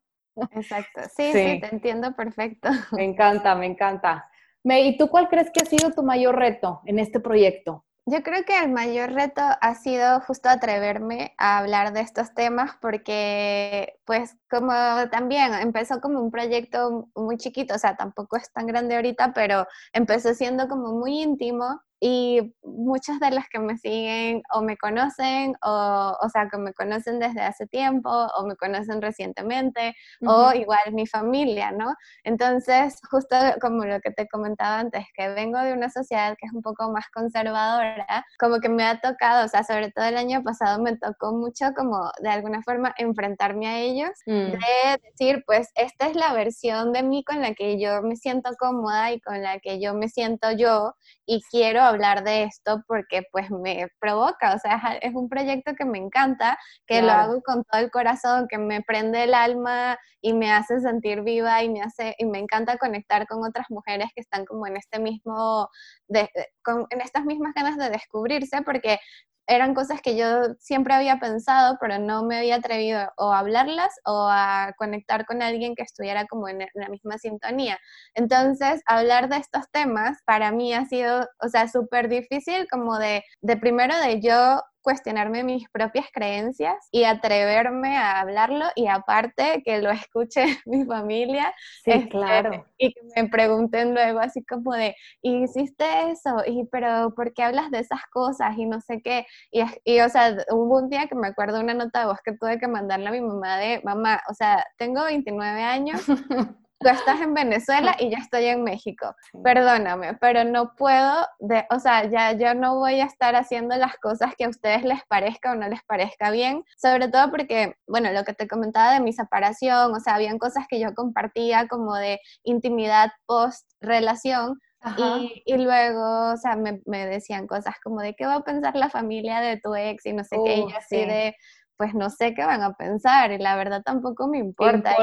[0.51, 2.69] Exacto, sí, sí, te entiendo perfecto.
[2.91, 4.29] Me encanta, me encanta.
[4.63, 7.85] Me, ¿Y tú cuál crees que ha sido tu mayor reto en este proyecto?
[8.09, 12.71] Yo creo que el mayor reto ha sido justo atreverme a hablar de estos temas
[12.79, 14.71] porque pues como
[15.11, 19.67] también empezó como un proyecto muy chiquito, o sea, tampoco es tan grande ahorita, pero
[19.91, 25.55] empezó siendo como muy íntimo y muchas de las que me siguen o me conocen
[25.63, 30.79] o, o sea, que me conocen desde hace tiempo o me conocen recientemente o igual
[30.93, 31.95] mi familia, ¿no?
[32.23, 36.53] Entonces, justo como lo que te comentaba antes, que vengo de una sociedad que es
[36.53, 40.43] un poco más conservadora, como que me ha tocado, o sea, sobre todo el año
[40.43, 44.51] pasado me tocó mucho como de alguna forma enfrentarme a ellos, mm.
[44.51, 48.51] de decir, pues esta es la versión de mí con la que yo me siento
[48.59, 50.93] cómoda y con la que yo me siento yo
[51.25, 55.85] y quiero hablar de esto porque pues me provoca, o sea, es un proyecto que
[55.85, 60.33] me encanta, que lo hago con todo el corazón, que me prende el alma y
[60.33, 64.21] me hace sentir viva y me hace y me encanta conectar con otras mujeres que
[64.21, 65.69] están como en este mismo
[66.09, 68.99] en estas mismas ganas de descubrirse porque
[69.47, 70.27] eran cosas que yo
[70.59, 75.41] siempre había pensado, pero no me había atrevido o a hablarlas o a conectar con
[75.41, 77.79] alguien que estuviera como en la misma sintonía.
[78.13, 83.23] Entonces, hablar de estos temas para mí ha sido, o sea, súper difícil como de,
[83.41, 89.81] de primero de yo cuestionarme mis propias creencias y atreverme a hablarlo y aparte que
[89.81, 92.65] lo escuche mi familia sí, este, claro.
[92.77, 96.37] y que me pregunten luego así como de, ¿hiciste eso?
[96.45, 98.57] ¿Y pero por qué hablas de esas cosas?
[98.57, 99.25] Y no sé qué.
[99.51, 102.37] Y, y o sea, hubo un día que me acuerdo una nota de voz que
[102.37, 106.01] tuve que mandarle a mi mamá de, mamá, o sea, tengo 29 años.
[106.79, 109.15] tú estás en Venezuela y ya estoy en México.
[109.43, 113.97] Perdóname, pero no puedo, de, o sea, ya yo no voy a estar haciendo las
[113.97, 118.11] cosas que a ustedes les parezca o no les parezca bien, sobre todo porque, bueno,
[118.11, 121.95] lo que te comentaba de mi separación, o sea, habían cosas que yo compartía como
[121.95, 124.59] de intimidad post relación,
[124.95, 128.75] y, y, luego, o sea, me, me, decían cosas como de qué va a pensar
[128.75, 131.35] la familia de tu ex y no sé qué, y así de,
[131.77, 134.95] pues no sé qué van a pensar y la verdad tampoco me importa,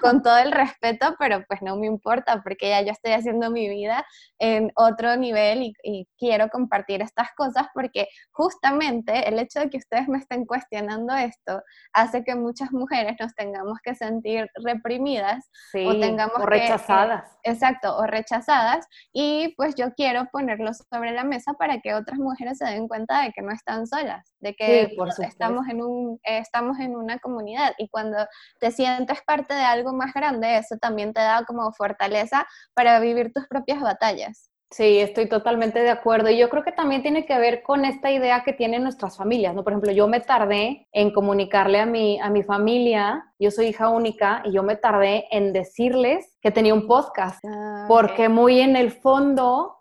[0.00, 3.68] con, todo el respeto, pero pues no me importa porque ya yo estoy haciendo mi
[3.68, 4.06] vida
[4.38, 9.78] en otro nivel y, y, quiero compartir estas cosas porque justamente el hecho de que
[9.78, 11.60] ustedes me estén cuestionando esto
[11.92, 17.38] hace que muchas mujeres nos tengamos que sentir reprimidas o tengamos o rechazadas.
[17.42, 22.58] exacto, o rechazadas y pues yo quiero ponerlo sobre la mesa para que otras mujeres
[22.58, 26.96] se den cuenta de que no están solas, de que estamos en un estamos en
[26.96, 28.18] una comunidad y cuando
[28.60, 33.32] te sientes parte de algo más grande, eso también te da como fortaleza para vivir
[33.32, 34.50] tus propias batallas.
[34.74, 36.30] Sí, estoy totalmente de acuerdo.
[36.30, 39.54] Y yo creo que también tiene que ver con esta idea que tienen nuestras familias,
[39.54, 39.62] ¿no?
[39.62, 43.88] Por ejemplo, yo me tardé en comunicarle a mi, a mi familia, yo soy hija
[43.88, 48.74] única, y yo me tardé en decirles que tenía un podcast, ah, porque muy en
[48.74, 49.76] el fondo,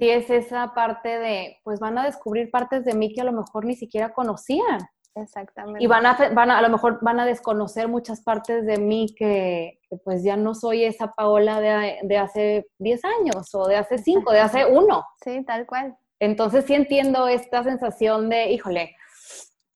[0.00, 3.32] sí es esa parte de, pues van a descubrir partes de mí que a lo
[3.32, 4.78] mejor ni siquiera conocían.
[5.22, 5.82] Exactamente.
[5.82, 9.14] Y van a, van a, a lo mejor van a desconocer muchas partes de mí
[9.16, 13.98] que, pues ya no soy esa Paola de, de hace 10 años o de hace
[13.98, 15.04] 5, de hace 1.
[15.24, 15.96] Sí, tal cual.
[16.20, 18.96] Entonces sí entiendo esta sensación de, híjole,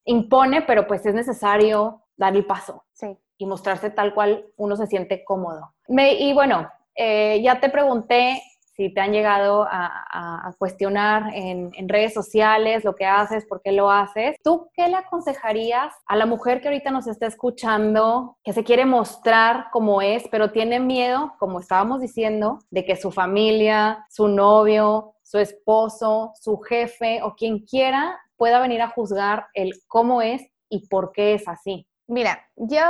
[0.05, 2.85] impone, pero pues es necesario dar el paso.
[2.92, 3.16] Sí.
[3.38, 5.74] Y mostrarse tal cual uno se siente cómodo.
[5.88, 8.42] Me, y bueno, eh, ya te pregunté
[8.74, 13.90] si te han llegado a, cuestionar en, redes sociales lo que haces, por qué lo
[13.90, 18.64] haces, ¿tú qué le aconsejarías a la mujer que ahorita nos está escuchando, que se
[18.64, 24.28] quiere mostrar como es, pero tiene miedo, como estábamos diciendo, de que su familia, su
[24.28, 30.42] novio, su esposo, su jefe o quien quiera pueda venir a juzgar el cómo es
[30.68, 31.87] y por qué es así?
[32.06, 32.80] Mira, yo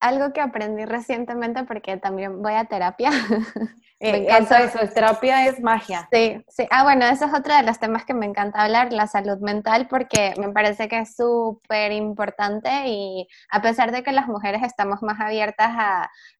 [0.00, 3.10] algo que aprendí recientemente porque también voy a terapia
[4.00, 6.08] Me eh, encanta eso, es terapia es magia.
[6.12, 6.66] Sí, sí.
[6.70, 9.86] Ah, bueno, ese es otro de los temas que me encanta hablar, la salud mental,
[9.88, 15.02] porque me parece que es súper importante y a pesar de que las mujeres estamos
[15.02, 15.70] más abiertas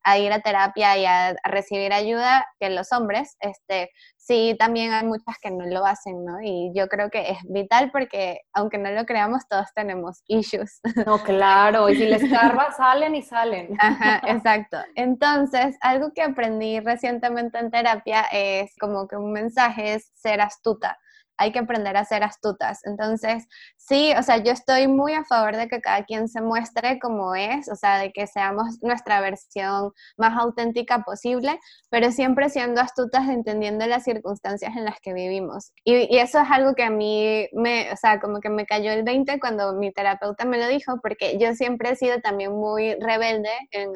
[0.04, 3.90] a, ir a terapia y a, recibir ayuda que los hombres, este,
[4.24, 6.40] sí también hay muchas que no lo hacen, ¿no?
[6.42, 10.80] Y yo creo que es vital porque aunque no lo creamos, todos tenemos issues.
[11.06, 13.76] No, claro, y si les carva, salen y salen.
[13.78, 14.78] Ajá, exacto.
[14.94, 20.96] Entonces, algo que aprendí recientemente en terapia es como que un mensaje es ser astuta
[21.36, 22.80] hay que aprender a ser astutas.
[22.84, 26.98] Entonces, sí, o sea, yo estoy muy a favor de que cada quien se muestre
[27.00, 31.58] como es, o sea, de que seamos nuestra versión más auténtica posible,
[31.90, 35.72] pero siempre siendo astutas, entendiendo las circunstancias en las que vivimos.
[35.84, 39.02] Y, eso es algo que a mí me, o sea, como que me cayó el
[39.02, 43.50] 20 cuando mi terapeuta me lo dijo, porque yo siempre he sido también muy rebelde
[43.70, 43.92] en,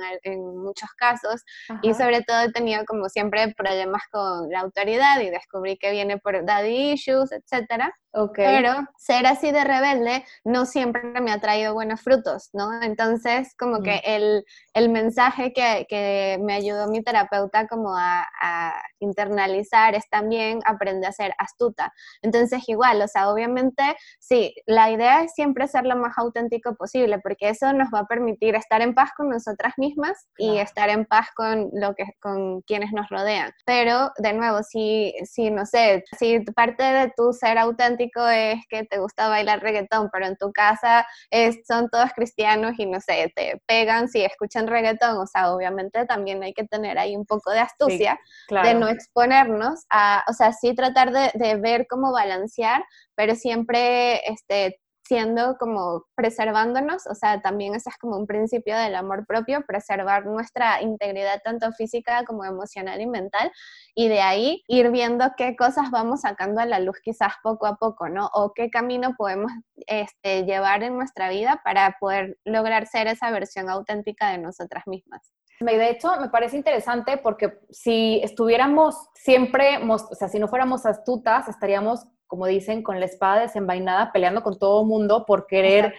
[0.59, 1.43] muchos casos
[1.83, 6.19] y sobre todo he tenido como siempre problemas con la autoridad y descubrí que viene
[6.19, 7.93] por daddy issues etcétera.
[8.35, 12.83] Pero ser así de rebelde no siempre me ha traído buenos frutos, ¿no?
[12.83, 14.01] Entonces, como que mm.
[14.05, 20.61] el, el mensaje que, que, me ayudó mi terapeuta como a, a, internalizar es también
[20.65, 21.93] aprender a ser astuta.
[22.23, 23.83] Entonces, igual, o sea, obviamente,
[24.19, 28.07] sí, la idea es siempre ser lo más auténtico posible, porque eso nos va a
[28.07, 32.63] permitir estar en paz con nosotras mismas y estar en paz con, lo que, con
[32.63, 33.53] quienes nos rodean.
[33.65, 38.85] Pero, de nuevo, si, si no sé, si parte de tu ser auténtico es que
[38.85, 43.33] te gusta bailar reggaetón, pero en tu casa es, son todos cristianos y no sé,
[43.35, 47.51] te pegan si escuchan reggaetón, o sea, obviamente también hay que tener ahí un poco
[47.51, 48.19] de astucia
[48.49, 54.21] de no exponernos a, o sea, sí tratar de, de ver cómo balancear, pero siempre
[54.31, 59.65] este, siendo como preservándonos, o sea, también ese es como un principio del amor propio,
[59.67, 63.51] preservar nuestra integridad tanto física como emocional y mental,
[63.95, 67.77] y de ahí ir viendo qué cosas vamos sacando a la luz quizás poco a
[67.77, 68.29] poco, ¿no?
[68.35, 69.51] O qué camino podemos
[69.87, 75.33] este, llevar en nuestra vida para poder lograr ser esa versión auténtica de nosotras mismas.
[75.61, 81.49] De hecho, me parece interesante porque si estuviéramos siempre, o sea, si no fuéramos astutas,
[81.49, 85.95] estaríamos como dicen, con la espada desenvainada, peleando con todo mundo por querer,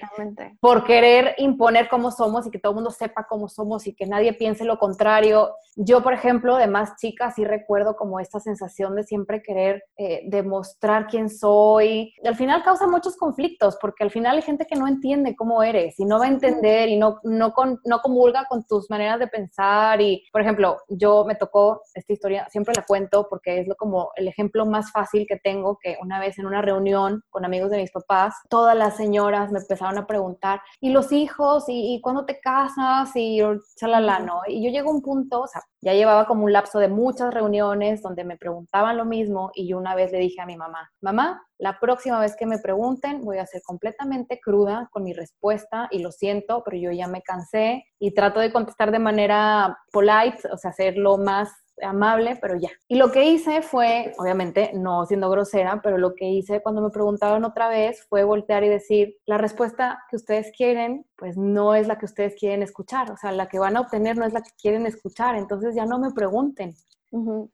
[0.61, 4.05] por querer imponer cómo somos y que todo el mundo sepa cómo somos y que
[4.05, 5.55] nadie piense lo contrario.
[5.75, 10.21] Yo, por ejemplo, de más chica, sí recuerdo como esta sensación de siempre querer eh,
[10.27, 12.13] demostrar quién soy.
[12.21, 15.63] Y al final causa muchos conflictos, porque al final hay gente que no entiende cómo
[15.63, 19.19] eres y no va a entender y no, no, con, no comulga con tus maneras
[19.19, 19.99] de pensar.
[19.99, 24.11] Y, por ejemplo, yo me tocó esta historia, siempre la cuento porque es lo, como
[24.15, 27.77] el ejemplo más fácil que tengo, que una vez en una reunión con amigos de
[27.77, 31.65] mis papás, todas las señoras me empezaron a preguntar, ¿y los hijos?
[31.67, 33.11] ¿Y, cuándo te casas?
[33.15, 33.41] Y
[33.75, 34.41] chalala, ¿no?
[34.47, 37.33] Y yo llego a un punto, o sea, ya llevaba como un lapso de muchas
[37.33, 40.89] reuniones donde me preguntaban lo mismo y yo una vez le dije a mi mamá,
[41.01, 45.87] mamá, la próxima vez que me pregunten voy a ser completamente cruda con mi respuesta
[45.91, 50.47] y lo siento, pero yo ya me cansé y trato de contestar de manera polite,
[50.51, 51.49] o sea, hacerlo más
[51.81, 52.69] amable, pero ya.
[52.87, 56.89] Y lo que hice fue, obviamente, no siendo grosera, pero lo que hice cuando me
[56.89, 61.87] preguntaron otra vez fue voltear y decir, la respuesta que ustedes quieren, pues no es
[61.87, 64.41] la que ustedes quieren escuchar, o sea, la que van a obtener no es la
[64.41, 66.75] que quieren escuchar, entonces ya no me pregunten,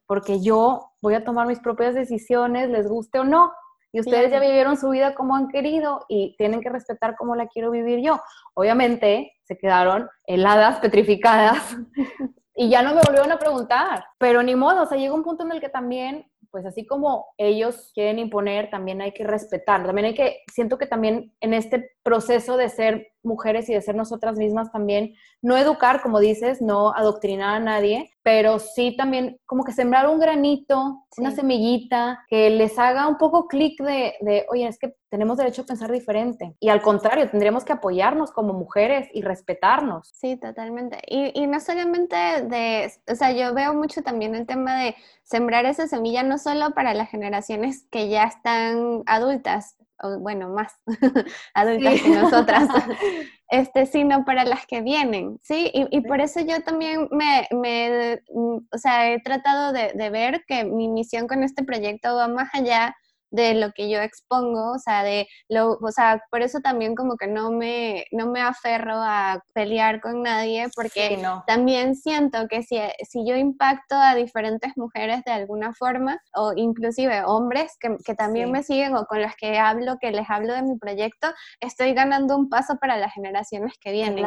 [0.06, 3.54] porque yo voy a tomar mis propias decisiones, les guste o no.
[3.94, 7.48] Y ustedes ya vivieron su vida como han querido y tienen que respetar cómo la
[7.48, 8.20] quiero vivir yo.
[8.54, 11.78] Obviamente se quedaron heladas, petrificadas,
[12.56, 15.44] y ya no me volvieron a preguntar, pero ni modo, o sea, llega un punto
[15.44, 20.06] en el que también, pues así como ellos quieren imponer, también hay que respetar, también
[20.06, 24.38] hay que, siento que también en este proceso de ser mujeres y de ser nosotras
[24.38, 29.72] mismas también, no educar, como dices, no adoctrinar a nadie, pero sí también como que
[29.72, 34.80] sembrar un granito, una semillita, que les haga un poco clic de, de, oye, es
[34.80, 36.56] que tenemos derecho a pensar diferente.
[36.60, 40.10] Y al contrario, tendríamos que apoyarnos como mujeres y respetarnos.
[40.10, 40.98] Sí, totalmente.
[41.08, 45.66] Y, y no solamente de, o sea, yo veo mucho también el tema de sembrar
[45.66, 50.74] esa semilla no solo para las generaciones que ya están adultas, o bueno, más
[51.54, 52.68] adultas que nosotras,
[53.50, 55.72] este, sino para las que vienen, ¿sí?
[55.74, 60.44] Y, y por eso yo también me, me, o sea, he tratado de, de ver
[60.48, 62.96] que mi misión con este proyecto va más allá
[63.36, 67.18] de lo que yo expongo, o sea, de lo, o sea, por eso también como
[67.18, 72.80] que no me, no me aferro a pelear con nadie, porque también siento que si,
[73.08, 78.52] si yo impacto a diferentes mujeres de alguna forma, o inclusive hombres que, que también
[78.52, 81.28] me siguen o con los que hablo, que les hablo de mi proyecto,
[81.60, 84.26] estoy ganando un paso para las generaciones que vienen.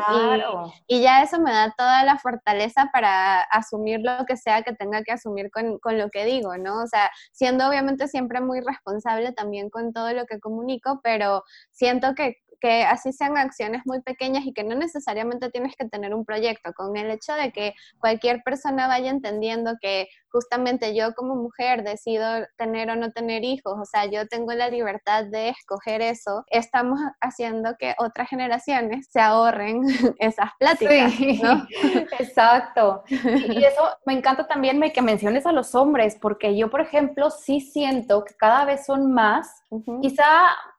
[0.87, 4.75] Y, y, ya eso me da toda la fortaleza para asumir lo que sea que
[4.75, 6.83] tenga que asumir con, con lo que digo, ¿no?
[6.83, 8.98] O sea, siendo obviamente siempre muy responsable
[9.35, 14.45] también con todo lo que comunico, pero siento que que así sean acciones muy pequeñas
[14.47, 18.43] y que no necesariamente tienes que tener un proyecto, con el hecho de que cualquier
[18.43, 23.85] persona vaya entendiendo que justamente yo como mujer decido tener o no tener hijos, o
[23.85, 29.83] sea, yo tengo la libertad de escoger eso, estamos haciendo que otras generaciones se ahorren
[30.19, 31.67] esas pláticas, ¿no?
[32.19, 33.03] Exacto.
[33.09, 37.61] Y eso me encanta también que menciones a los hombres, porque yo, por ejemplo, sí
[37.61, 39.63] siento que cada vez son más,
[40.01, 40.25] quizá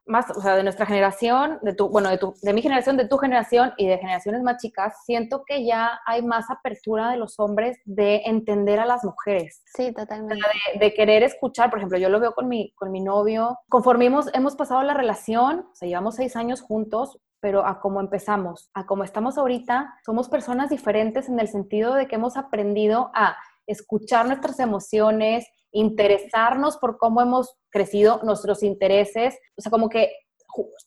[0.09, 3.07] más, o sea, de nuestra generación, de tu, bueno, de, tu, de mi generación, de
[3.07, 7.39] tu generación y de generaciones más chicas, siento que ya hay más apertura de los
[7.39, 9.61] hombres de entender a las mujeres.
[9.75, 10.43] Sí, totalmente.
[10.79, 14.33] De, querer escuchar, por ejemplo, yo lo veo con mi, con mi novio, conforme hemos,
[14.33, 18.85] hemos pasado la relación, o sea, llevamos seis años juntos, pero a cómo empezamos, a
[18.85, 23.37] cómo estamos ahorita, somos personas diferentes en el sentido de que hemos aprendido a
[23.67, 30.11] escuchar nuestras emociones, interesarnos por cómo hemos crecido nuestros intereses, o sea, como que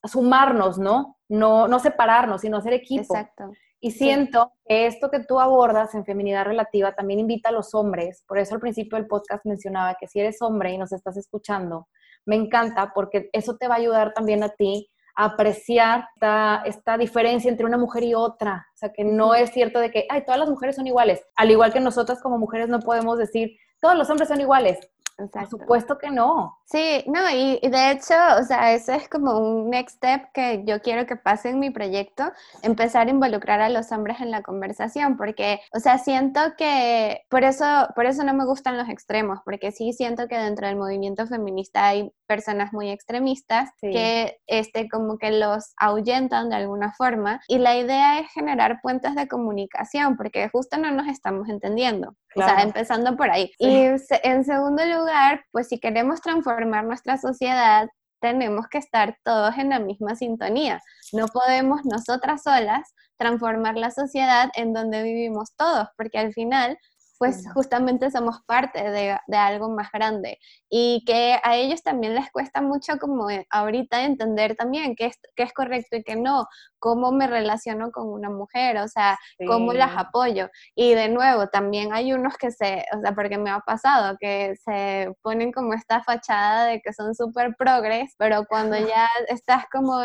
[0.04, 1.18] sumarnos, ¿no?
[1.28, 3.14] No, no separarnos, sino hacer equipo.
[3.14, 3.52] Exacto.
[3.80, 8.22] Y siento que esto que tú abordas en feminidad relativa también invita a los hombres,
[8.28, 11.88] por eso al principio del podcast mencionaba que si eres hombre y nos estás escuchando,
[12.24, 16.96] me encanta porque eso te va a ayudar también a ti a apreciar esta, esta
[16.96, 18.66] diferencia entre una mujer y otra.
[18.72, 21.22] O sea, que no es cierto de que, ay, todas las mujeres son iguales.
[21.36, 24.78] Al igual que nosotras como mujeres no podemos decir, todos los hombres son iguales.
[25.16, 26.58] Por supuesto que no.
[26.64, 30.80] Sí, no, y, de hecho, o sea, eso es como un next step que yo
[30.80, 32.24] quiero que pase en mi proyecto,
[32.62, 37.44] empezar a involucrar a los hombres en la conversación, porque, o sea, siento que por
[37.44, 41.26] eso, por eso no me gustan los extremos, porque sí siento que dentro del movimiento
[41.26, 47.58] feminista hay personas muy extremistas que, este, como que los ahuyentan de alguna forma, y
[47.58, 52.16] la idea es generar puentes de comunicación, porque justo no nos estamos entendiendo.
[52.34, 53.52] O sea, empezando por ahí.
[53.58, 53.88] Y
[54.22, 57.86] en segundo lugar, pues si queremos transformar nuestra sociedad,
[58.22, 60.80] tenemos que estar todos en la misma sintonía.
[61.12, 66.78] No podemos nosotras solas transformar la sociedad en donde vivimos todos, porque al final
[67.22, 70.40] pues justamente somos parte de, de, algo más grande.
[70.68, 75.20] Y que a ellos también les cuesta mucho como eh, ahorita entender también qué es,
[75.36, 76.48] qué es correcto y qué no,
[76.82, 79.16] cómo me relaciono con una mujer, o sea,
[79.46, 80.50] cómo las apoyo.
[80.74, 84.56] Y de nuevo, también hay unos que se, o sea, porque me ha pasado, que
[84.56, 90.00] se ponen como esta fachada de que son súper progres, pero cuando ya estás como,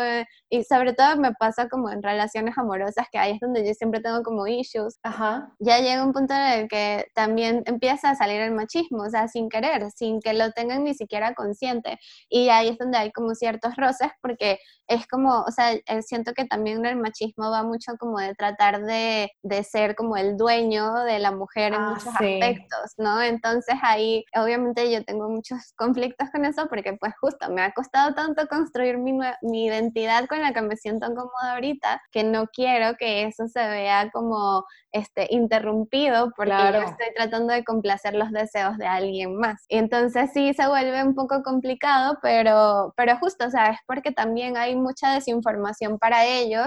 [0.48, 4.00] y sobre todo me pasa como en relaciones amorosas, que ahí es donde yo siempre
[4.00, 5.52] tengo como issues, Ajá.
[5.58, 9.26] ya llega un punto en el que también empieza a salir el machismo, o sea,
[9.26, 11.98] sin querer, sin que lo tengan ni siquiera consciente.
[12.28, 16.32] Y ahí es donde hay como ciertos roces, porque es como, o sea, eh, siento
[16.34, 20.92] que también el machismo va mucho como de tratar de, de ser como el dueño
[21.04, 23.22] de la mujer en ah, muchos aspectos, ¿no?
[23.22, 28.14] Entonces ahí, obviamente yo tengo muchos conflictos con eso porque pues justo me ha costado
[28.14, 29.12] tanto construir mi,
[29.42, 33.60] mi identidad con la que me siento cómoda ahorita que no quiero que eso se
[33.60, 39.64] vea como este, interrumpido porque yo estoy tratando de complacer los deseos de alguien más.
[39.68, 43.78] Y entonces sí se vuelve un poco complicado, pero, pero justo, ¿sabes?
[43.86, 46.57] Porque también hay mucha desinformación para ellos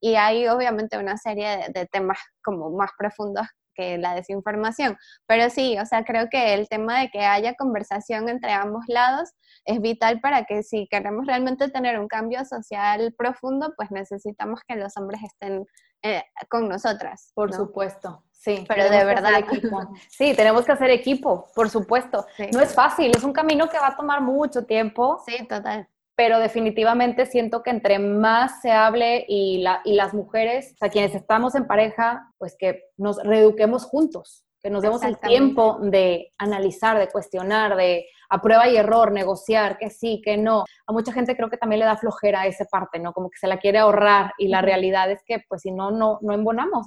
[0.00, 4.96] y hay obviamente una serie de, temas como más profundos que la desinformación.
[5.26, 9.30] Pero sí, o sea, creo que el tema de que haya conversación entre ambos lados
[9.64, 14.74] es vital para que si queremos realmente tener un cambio social profundo, pues necesitamos que
[14.76, 15.64] los hombres estén
[16.02, 17.30] eh, con nosotras.
[17.34, 18.64] Por supuesto, sí.
[18.66, 19.44] Pero de verdad.
[20.08, 22.26] Sí, tenemos que hacer equipo, por supuesto.
[22.52, 25.22] No es fácil, es un camino que va a tomar mucho tiempo.
[25.24, 25.88] Sí, total
[26.18, 30.88] pero definitivamente siento que entre más se hable y, la, y las mujeres, o sea,
[30.88, 36.32] quienes estamos en pareja, pues que nos reeduquemos juntos, que nos demos el tiempo de
[36.36, 40.64] analizar, de cuestionar, de a prueba y error, negociar, que sí, que no.
[40.88, 43.12] A mucha gente creo que también le da flojera esa parte, ¿no?
[43.12, 46.18] Como que se la quiere ahorrar y la realidad es que pues si no, no,
[46.20, 46.84] no embonamos.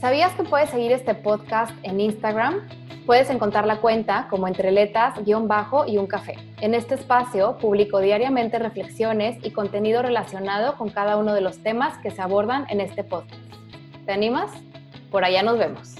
[0.00, 2.85] ¿Sabías que puedes seguir este podcast en Instagram?
[3.06, 6.34] Puedes encontrar la cuenta como entreletas, guion bajo y un café.
[6.60, 11.96] En este espacio publico diariamente reflexiones y contenido relacionado con cada uno de los temas
[11.98, 13.40] que se abordan en este podcast.
[14.06, 14.50] ¿Te animas?
[15.12, 15.94] Por allá nos vemos.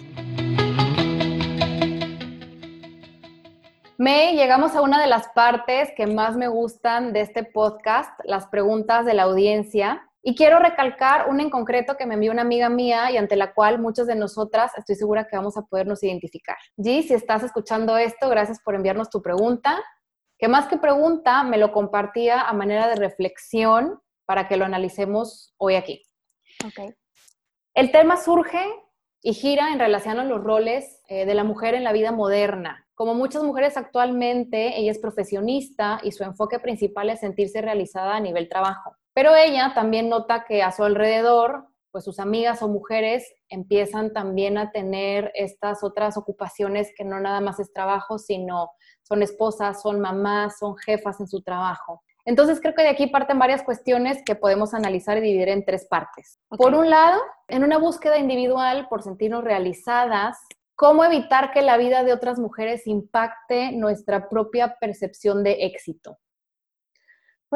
[3.98, 8.48] Me llegamos a una de las partes que más me gustan de este podcast, las
[8.48, 10.05] preguntas de la audiencia.
[10.28, 13.54] Y quiero recalcar una en concreto que me envió una amiga mía y ante la
[13.54, 16.56] cual muchas de nosotras estoy segura que vamos a podernos identificar.
[16.76, 19.80] G, si estás escuchando esto, gracias por enviarnos tu pregunta,
[20.36, 25.54] que más que pregunta me lo compartía a manera de reflexión para que lo analicemos
[25.58, 26.02] hoy aquí.
[26.66, 26.88] Okay.
[27.74, 28.64] El tema surge
[29.22, 32.84] y gira en relación a los roles eh, de la mujer en la vida moderna.
[32.96, 38.20] Como muchas mujeres actualmente, ella es profesionista y su enfoque principal es sentirse realizada a
[38.20, 38.96] nivel trabajo.
[39.16, 44.58] Pero ella también nota que a su alrededor, pues sus amigas o mujeres empiezan también
[44.58, 50.00] a tener estas otras ocupaciones que no nada más es trabajo, sino son esposas, son
[50.00, 52.02] mamás, son jefas en su trabajo.
[52.26, 55.86] Entonces creo que de aquí parten varias cuestiones que podemos analizar y dividir en tres
[55.88, 56.38] partes.
[56.50, 60.36] Por un lado, en una búsqueda individual por sentirnos realizadas,
[60.74, 66.18] ¿cómo evitar que la vida de otras mujeres impacte nuestra propia percepción de éxito?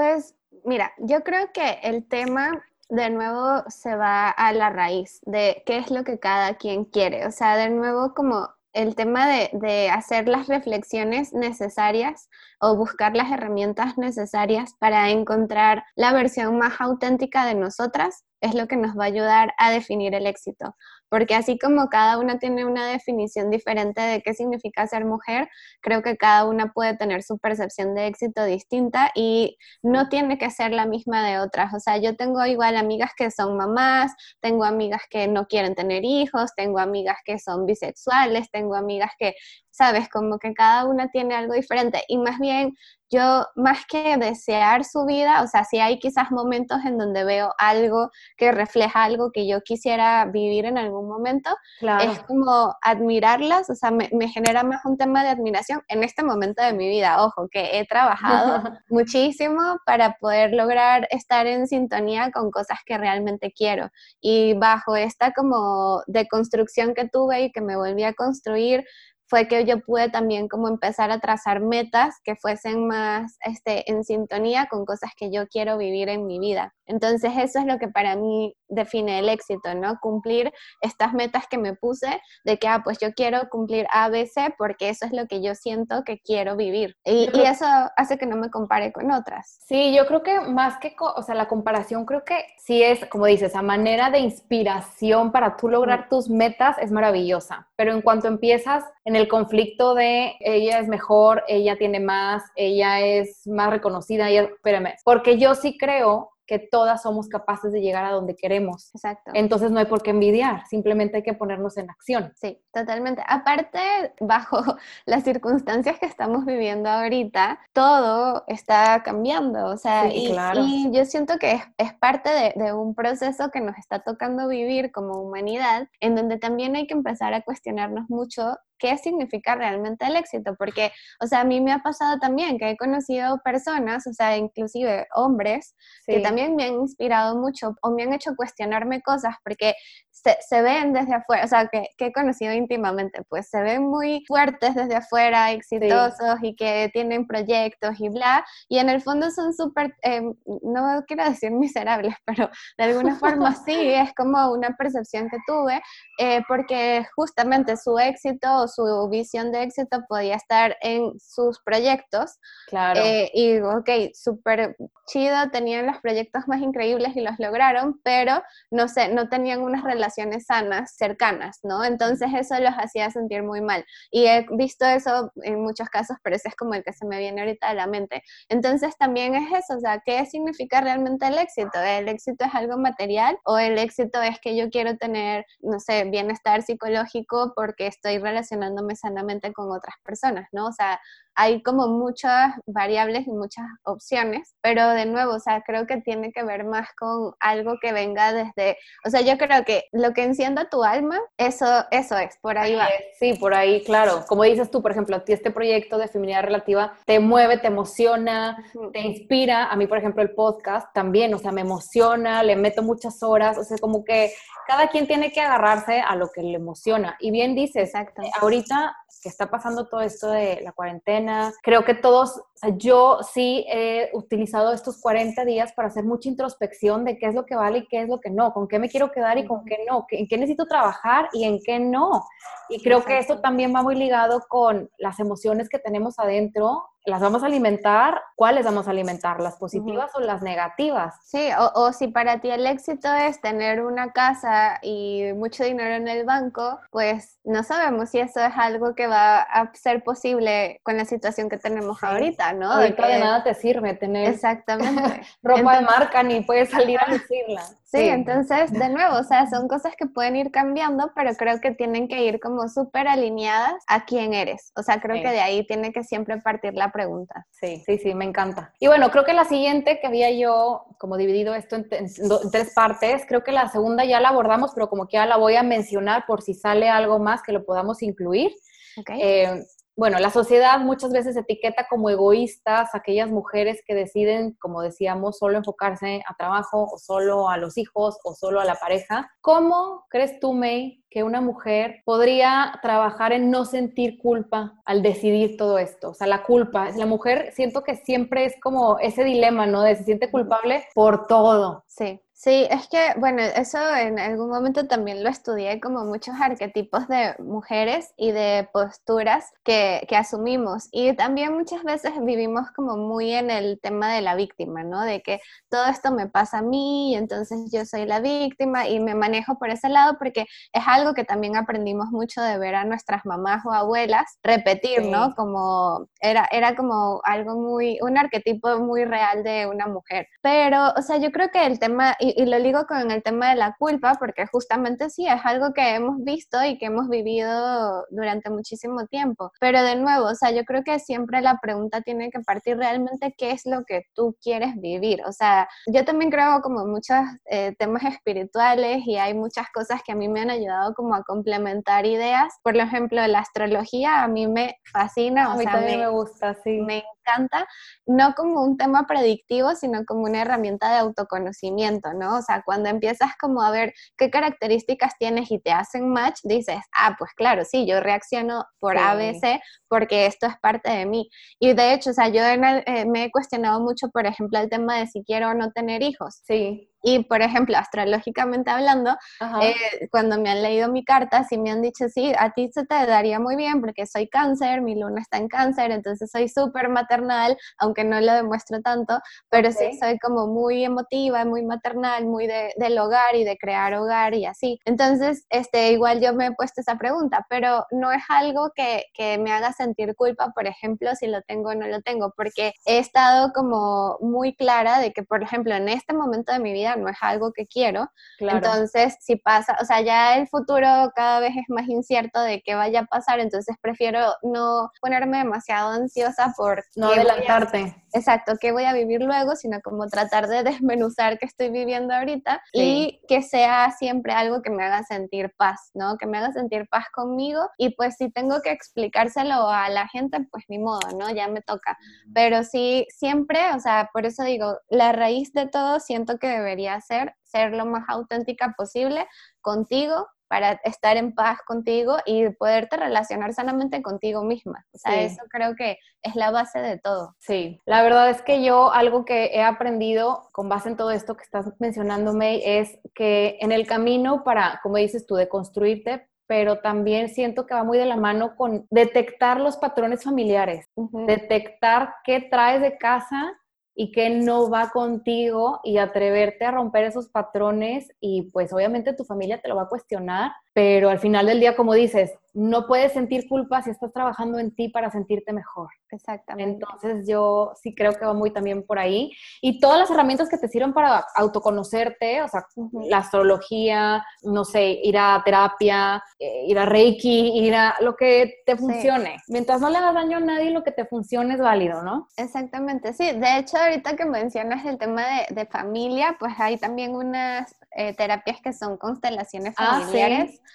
[0.01, 0.35] Pues
[0.65, 5.77] mira, yo creo que el tema de nuevo se va a la raíz de qué
[5.77, 7.27] es lo que cada quien quiere.
[7.27, 12.31] O sea, de nuevo como el tema de, hacer las reflexiones necesarias
[12.61, 18.69] o buscar las herramientas necesarias para encontrar la versión más auténtica de nosotras es lo
[18.69, 20.77] que nos va a ayudar a definir el éxito
[21.11, 25.49] porque así como cada una tiene una definición diferente de qué significa ser mujer,
[25.83, 30.51] creo que cada una puede tener su percepción de éxito distinta y no tiene que
[30.51, 31.75] ser la misma de otras.
[31.75, 36.05] O sea, yo tengo igual amigas que son mamás, tengo amigas que no quieren tener
[36.05, 39.35] hijos, tengo amigas que son bisexuales, tengo amigas que,
[39.71, 42.03] sabes, como que cada una tiene algo diferente.
[42.09, 42.75] Y más bien
[43.11, 47.53] yo más que desear su vida, o sea, si hay quizás momentos en donde veo
[47.59, 51.51] algo que refleja algo que yo quisiera vivir en algún momento,
[51.81, 56.63] es como admirarlas, o sea, me, genera más un tema de admiración en este momento
[56.63, 57.25] de mi vida.
[57.25, 63.53] Ojo, que he trabajado muchísimo para poder lograr estar en sintonía con cosas que realmente
[63.53, 63.91] quiero.
[64.21, 68.85] Y bajo esta como deconstrucción que tuve y que me volví a construir,
[69.31, 74.03] fue que yo pude también como empezar a trazar metas que fuesen más este, en
[74.03, 76.75] sintonía con cosas que yo quiero vivir en mi vida.
[76.87, 79.99] Entonces eso es lo que para mí define el éxito, ¿no?
[80.01, 84.89] Cumplir estas metas que me puse de que, ah, pues yo quiero cumplir ABC porque
[84.89, 86.97] eso es lo que yo siento que quiero vivir.
[87.05, 87.65] Y, y eso
[87.97, 89.61] hace que no me compare con otras.
[89.65, 93.27] Sí, yo creo que más que, o sea, la comparación creo que sí es, como
[93.27, 98.27] dices, a manera de inspiración para tú lograr tus metas es maravillosa, pero en cuanto
[98.27, 104.29] empiezas en el conflicto de ella es mejor, ella tiene más, ella es más reconocida,
[104.29, 108.93] ella, espérame, porque yo sí creo que todas somos capaces de llegar a donde queremos.
[108.93, 109.31] Exacto.
[109.35, 112.33] Entonces no hay por qué envidiar, simplemente hay que ponernos en acción.
[112.35, 113.23] Sí, totalmente.
[113.29, 113.79] Aparte,
[114.19, 114.61] bajo
[115.07, 119.67] las circunstancias que estamos viviendo ahorita, todo está cambiando.
[119.67, 123.61] O sea, y, y, yo siento que es, es parte de, de, un proceso que
[123.61, 128.57] nos está tocando vivir como humanidad, en donde también hay que empezar a cuestionarnos mucho
[128.81, 132.71] qué significa realmente el éxito, porque, o sea, a mí me ha pasado también que
[132.71, 135.77] he conocido personas, o sea, inclusive hombres,
[136.07, 139.75] que también me han inspirado mucho o me han hecho cuestionarme cosas, porque
[140.23, 144.75] se, ven desde afuera, o sea, que, he conocido íntimamente, pues se ven muy fuertes
[144.75, 149.95] desde afuera, exitosos y que tienen proyectos y bla, y en el fondo son súper,
[150.03, 155.39] em, no quiero decir miserables, pero de alguna forma sí, es como una percepción que
[155.47, 155.81] tuve,
[156.19, 162.39] eh, porque justamente su éxito o su visión de éxito podía estar en sus proyectos.
[162.69, 163.01] Claro.
[163.03, 168.89] Eh, y, ok, súper chido, tenían los proyectos más increíbles y los lograron, pero no
[168.89, 170.10] sé, no tenían unas relaciones
[170.41, 171.85] sanas, cercanas, ¿no?
[171.85, 173.85] Entonces eso los hacía sentir muy mal.
[174.11, 177.19] Y he visto eso en muchos casos, pero ese es como el que se me
[177.19, 178.23] viene ahorita a la mente.
[178.49, 181.81] Entonces también es eso, o sea, ¿qué significa realmente el éxito?
[181.81, 186.05] ¿El éxito es algo material o el éxito es que yo quiero tener, no sé,
[186.05, 190.67] bienestar psicológico porque estoy relacionándome sanamente con otras personas, ¿no?
[190.67, 191.01] O sea,
[191.35, 196.33] hay como muchas variables y muchas opciones, pero de nuevo, o sea, creo que tiene
[196.33, 200.25] que ver más con algo que venga desde, o sea, yo creo que lo que
[200.25, 202.89] encienda tu alma, eso, eso es, por ahí va.
[203.19, 204.25] Sí, por ahí, claro.
[204.29, 207.69] Como dices tú, por ejemplo, a ti este proyecto de feminidad relativa te mueve, te
[207.69, 209.67] emociona, te inspira.
[209.67, 213.59] A mí, por ejemplo, el podcast también, o sea, me emociona, le meto muchas horas,
[213.59, 214.33] o sea, como que
[214.67, 217.17] cada quien tiene que agarrarse a lo que le emociona.
[217.21, 218.23] Y bien dices, Exacto.
[218.41, 221.20] ahorita que está pasando todo esto de la cuarentena.
[221.63, 226.29] Creo que todos, o sea, yo sí he utilizado estos 40 días para hacer mucha
[226.29, 228.79] introspección de qué es lo que vale y qué es lo que no, con qué
[228.79, 232.25] me quiero quedar y con qué no, en qué necesito trabajar y en qué no.
[232.69, 237.21] Y creo que esto también va muy ligado con las emociones que tenemos adentro las
[237.21, 239.41] vamos a alimentar, ¿cuáles vamos a alimentar?
[239.41, 241.15] ¿Las positivas o las negativas?
[241.25, 246.09] Sí, o, si para ti el éxito es tener una casa y mucho dinero en
[246.09, 250.97] el banco, pues no sabemos si eso es algo que va a ser posible con
[250.97, 252.71] la situación que tenemos ahorita, ¿no?
[252.71, 257.63] Ahorita de, nada te sirve tener exactamente ropa de marca ni puedes salir a lucirla.
[257.91, 261.73] Sí, entonces, de nuevo, o sea, son cosas que pueden ir cambiando, pero creo que
[261.73, 264.71] tienen que ir como súper alineadas a quién eres.
[264.77, 267.47] O sea, creo que de ahí tiene que siempre partir la pregunta.
[267.51, 268.73] Sí, sí, sí, me encanta.
[268.79, 273.25] Y bueno, creo que la siguiente que había yo como dividido esto en, tres partes,
[273.27, 276.27] creo que la segunda ya la abordamos, pero como que ya la voy a mencionar
[276.27, 278.53] por si sale algo más que lo podamos incluir.
[278.99, 279.21] Okay.
[279.21, 279.65] Eh,
[280.01, 285.59] bueno, la sociedad muchas veces etiqueta como egoístas aquellas mujeres que deciden, como decíamos, solo
[285.59, 289.31] enfocarse a trabajo o solo a los hijos o solo a la pareja.
[289.43, 295.59] ¿Cómo crees tú, May, que una mujer podría trabajar en no sentir culpa al decidir
[295.59, 296.13] todo esto?
[296.13, 299.83] O sea, la culpa, la mujer siento que siempre es como ese dilema, ¿no?
[299.83, 301.85] De se siente culpable por todo.
[301.87, 302.19] Sí.
[302.43, 307.35] Sí, es que, bueno, eso en algún momento también lo estudié como muchos arquetipos de
[307.39, 310.89] mujeres y de posturas que, que, asumimos.
[310.91, 315.03] Y también muchas veces vivimos como muy en el tema de la víctima, ¿no?
[315.03, 319.01] De que todo esto me pasa a mí y entonces yo soy la víctima y
[319.01, 322.87] me manejo por ese lado porque es algo que también aprendimos mucho de ver a
[322.87, 325.35] nuestras mamás o abuelas repetir, ¿no?
[325.35, 330.27] Como era, era como algo muy, un arquetipo muy real de una mujer.
[330.41, 333.57] Pero, o sea, yo creo que el tema y, lo digo con el tema de
[333.57, 338.51] la culpa, porque justamente sí, es algo que hemos visto y que hemos vivido durante
[338.51, 339.53] muchísimo tiempo.
[339.61, 343.35] Pero de nuevo, o sea, yo creo que siempre la pregunta tiene que partir realmente
[343.37, 345.23] qué es lo que tú quieres vivir.
[345.27, 350.13] O sea, yo también creo como muchos eh, temas espirituales y hay muchas cosas que
[350.13, 352.55] a mí me han ayudado como a complementar ideas.
[352.63, 355.53] Por ejemplo, la astrología a mí me fascina.
[355.53, 356.81] A mí también me, me gusta, sí.
[356.81, 357.67] Me encanta,
[358.07, 362.39] no como un tema predictivo, sino como una herramienta de autoconocimiento, ¿no?
[362.39, 366.79] O sea, cuando empiezas como a ver qué características tienes y te hacen match, dices,
[366.97, 371.31] ah, pues claro, sí, yo reacciono por ABC porque esto es parte de mí.
[371.59, 374.99] Y de hecho, o sea, yo eh, me he cuestionado mucho, por ejemplo, el tema
[374.99, 376.41] de si quiero o no tener hijos.
[376.45, 376.90] Sí.
[377.03, 379.17] Y, por ejemplo, astrológicamente hablando,
[379.63, 382.85] eh, cuando me han leído mi carta, sí me han dicho, sí, a ti se
[382.85, 386.89] te daría muy bien porque soy cáncer, mi luna está en cáncer, entonces soy súper
[386.89, 392.47] maternal, aunque no lo demuestro tanto, pero sí soy como muy emotiva, muy maternal, muy
[392.47, 394.79] de, del hogar y de crear hogar y así.
[394.85, 399.39] Entonces, este, igual yo me he puesto esa pregunta, pero no es algo que, que
[399.39, 402.99] me haga sentir culpa, por ejemplo, si lo tengo o no lo tengo, porque he
[402.99, 407.09] estado como muy clara de que, por ejemplo, en este momento de mi vida, no
[407.09, 408.11] es algo que quiero.
[408.39, 412.75] Entonces, si pasa, o sea, ya el futuro cada vez es más incierto de qué
[412.75, 416.85] vaya a pasar, entonces prefiero no ponerme demasiado ansiosa por...
[416.97, 417.95] No adelantarte.
[418.13, 422.63] exacto, qué voy a vivir luego, sino como tratar de desmenuzar qué estoy viviendo ahorita
[422.73, 426.17] y que sea siempre algo que me haga sentir paz, ¿no?
[426.17, 430.39] Que me haga sentir paz conmigo y pues si tengo que explicárselo a la gente,
[430.51, 431.31] pues ni modo, ¿no?
[431.31, 431.97] Ya me toca.
[432.35, 436.80] Pero sí, siempre, o sea, por eso digo, la raíz de todo siento que debería
[436.87, 439.27] hacer, ser lo más auténtica posible
[439.61, 444.85] contigo para estar en paz contigo y poderte relacionar sanamente contigo misma.
[444.93, 447.37] O sea, eso creo que es la base de todo.
[447.39, 451.37] Sí, la verdad es que yo algo que he aprendido con base en todo esto
[451.37, 456.29] que estás mencionando, May, es que en el camino para, como dices tú, de construirte,
[456.49, 462.15] pero también siento que va muy de la mano con detectar los patrones familiares, detectar
[462.25, 463.57] qué traes de casa
[464.01, 469.25] y que no va contigo y atreverte a romper esos patrones y pues obviamente tu
[469.25, 473.13] familia te lo va a cuestionar, pero al final del día, como dices, no puedes
[473.13, 475.89] sentir culpa si estás trabajando en ti para sentirte mejor.
[476.11, 476.83] Exactamente.
[476.83, 479.33] Entonces yo sí creo que va muy también por ahí.
[479.61, 482.67] Y todas las herramientas que te sirven para autoconocerte, o sea,
[483.05, 488.63] la astrología, no sé, ir a terapia, eh, ir a Reiki, ir a lo que
[488.67, 489.37] te funcione.
[489.49, 492.29] Mientras no le hagas daño a nadie, lo que te funcione es válido, ¿no?
[492.37, 493.31] Exactamente, sí.
[493.33, 498.15] De hecho, ahorita que mencionas el tema de, de familia, pues hay también unas eh,
[498.15, 500.07] terapias que son constelaciones ah,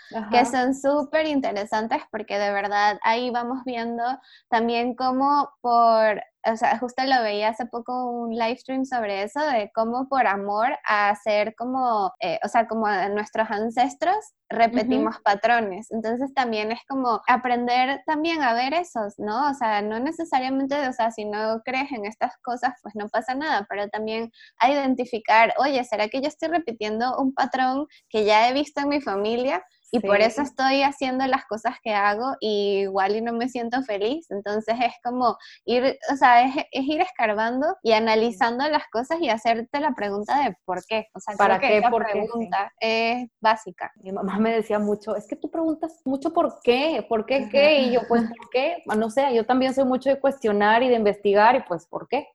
[0.09, 4.03] familiares, que son súper interesantes porque de verdad ahí vamos viendo
[4.49, 9.39] también cómo por o sea, justo lo veía hace poco un live stream sobre eso,
[9.39, 14.15] de cómo por amor a hacer como, eh, o sea, como nuestros ancestros,
[14.47, 15.91] repetimos patrones.
[15.91, 19.49] Entonces también es como aprender también a ver esos, ¿no?
[19.49, 23.33] O sea, no necesariamente, o sea, si no crees en estas cosas, pues no pasa
[23.33, 28.47] nada, pero también a identificar, oye, ¿será que yo estoy repitiendo un patrón que ya
[28.47, 29.63] he visto en mi familia?
[29.91, 33.81] Y por eso estoy haciendo las cosas que hago y igual y no me siento
[33.83, 34.29] feliz.
[34.29, 39.79] Entonces es como ir, o sea, es, ir escarbando y analizando las cosas y hacerte
[39.79, 41.07] la pregunta de por qué.
[41.13, 41.77] O sea, ¿para qué?
[41.77, 43.91] Esa ¿Por pregunta es básica.
[44.01, 47.79] Mi mamá me decía mucho, es que tú preguntas mucho por qué, por qué, qué,
[47.79, 50.95] y yo pues por qué, no sé, yo también soy mucho de cuestionar y de
[50.95, 52.27] investigar y pues por qué.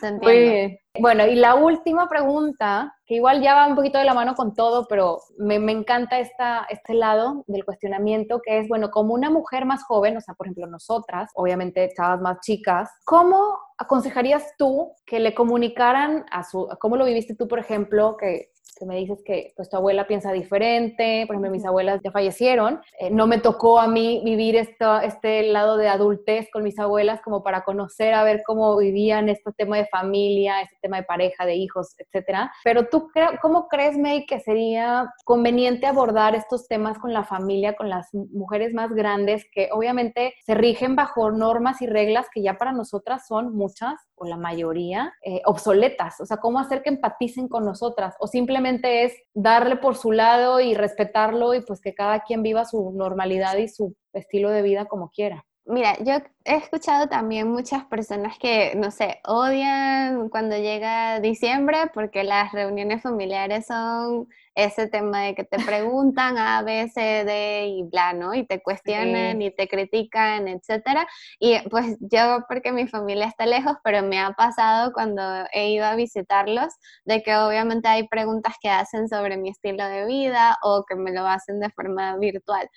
[0.00, 4.34] Sí, Bueno, y la última pregunta, que igual ya va un poquito de la mano
[4.34, 9.14] con todo, pero me, me, encanta esta, este lado del cuestionamiento, que es, bueno, como
[9.14, 14.54] una mujer más joven, o sea, por ejemplo, nosotras, obviamente chavas más chicas, ¿cómo aconsejarías
[14.58, 18.96] tú que le comunicaran a su, cómo lo viviste tú, por ejemplo, que que me
[18.96, 23.26] dices que pues tu abuela piensa diferente, por ejemplo, mis abuelas ya fallecieron, eh, no
[23.26, 27.64] me tocó a mí vivir esto, este lado de adultez con mis abuelas como para
[27.64, 31.94] conocer, a ver cómo vivían este tema de familia, este tema de pareja, de hijos,
[31.98, 32.52] etcétera.
[32.64, 33.08] Pero tú,
[33.40, 38.74] ¿cómo crees, May, que sería conveniente abordar estos temas con la familia, con las mujeres
[38.74, 43.54] más grandes que obviamente se rigen bajo normas y reglas que ya para nosotras son
[43.54, 46.20] muchas o la mayoría eh, obsoletas?
[46.20, 48.14] O sea, ¿cómo hacer que empaticen con nosotras?
[48.20, 52.64] O simplemente es darle por su lado y respetarlo y pues que cada quien viva
[52.64, 55.46] su normalidad y su estilo de vida como quiera.
[55.68, 56.14] Mira, yo
[56.44, 63.02] he escuchado también muchas personas que, no sé, odian cuando llega diciembre porque las reuniones
[63.02, 68.32] familiares son ese tema de que te preguntan A, B, C, D y bla, ¿no?
[68.32, 71.04] Y te cuestionan y te critican, etcétera.
[71.40, 75.20] Y pues yo, porque mi familia está lejos, pero me ha pasado cuando
[75.52, 80.06] he ido a visitarlos, de que obviamente hay preguntas que hacen sobre mi estilo de
[80.06, 82.70] vida o que me lo hacen de forma virtual.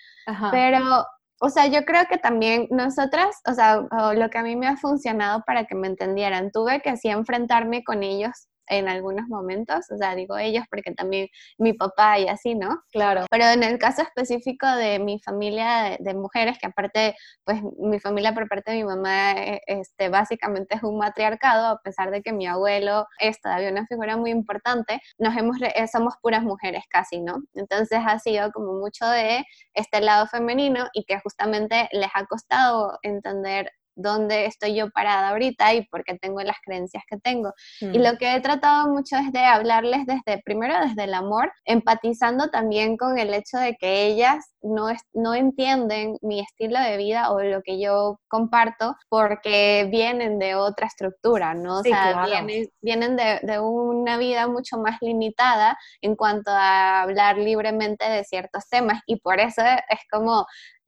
[0.52, 1.06] Pero
[1.40, 3.82] o sea, yo creo que también nosotras, o sea,
[4.14, 7.84] lo que a mí me ha funcionado para que me entendieran, tuve que así enfrentarme
[7.84, 12.56] con ellos en algunos momentos, o sea, digo ellos porque también mi papá y así,
[12.56, 12.84] ¿no?
[12.92, 13.26] Claro.
[13.30, 18.34] Pero en el caso específico de mi familia de, mujeres, que aparte, pues mi familia
[18.34, 22.34] por parte de mi mamá, eh, este, básicamente es un matriarcado, a pesar de que
[22.34, 27.20] mi abuelo es todavía una figura muy importante, nos hemos, eh, somos puras mujeres casi,
[27.22, 27.44] ¿no?
[27.54, 33.00] Entonces ha sido como mucho de este lado femenino y que justamente les ha costado
[33.02, 37.54] entender dónde estoy yo parada ahorita y por qué tengo las creencias que tengo.
[37.82, 38.02] Y mm.
[38.02, 42.98] lo que he tratado mucho es de hablarles desde, primero desde el amor, empatizando también
[42.98, 47.62] con el hecho de que ellas no, no entienden mi estilo de vida o lo
[47.62, 51.80] que yo comparto porque vienen de otra estructura, ¿no?
[51.80, 57.38] O sea, vienen, vienen de, de una vida mucho más limitada en cuanto a hablar
[57.38, 60.46] libremente de ciertos temas y por eso es como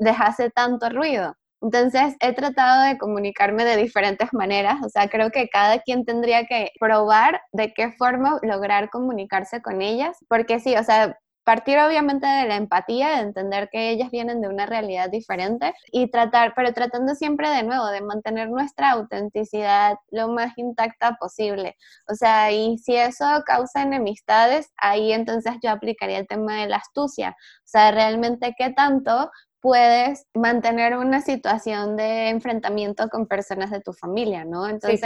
[0.10, 1.36] hace tanto ruido.
[1.62, 6.46] Entonces he tratado de comunicarme de diferentes maneras, o sea, creo que cada quien tendría
[6.46, 12.28] que probar de qué forma lograr comunicarse con ellas, porque sí, o sea, partir obviamente
[12.28, 16.74] de la empatía, de entender que ellas vienen de una realidad diferente y tratar, pero
[16.74, 21.76] tratando siempre de nuevo de mantener nuestra autenticidad lo más intacta posible.
[22.08, 26.78] O sea, y si eso causa enemistades, ahí entonces yo aplicaría el tema de la
[26.78, 27.32] astucia.
[27.32, 29.30] O sea, realmente qué tanto
[29.62, 34.68] puedes mantener una situación de enfrentamiento con personas de tu familia, ¿no?
[34.68, 35.02] Entonces,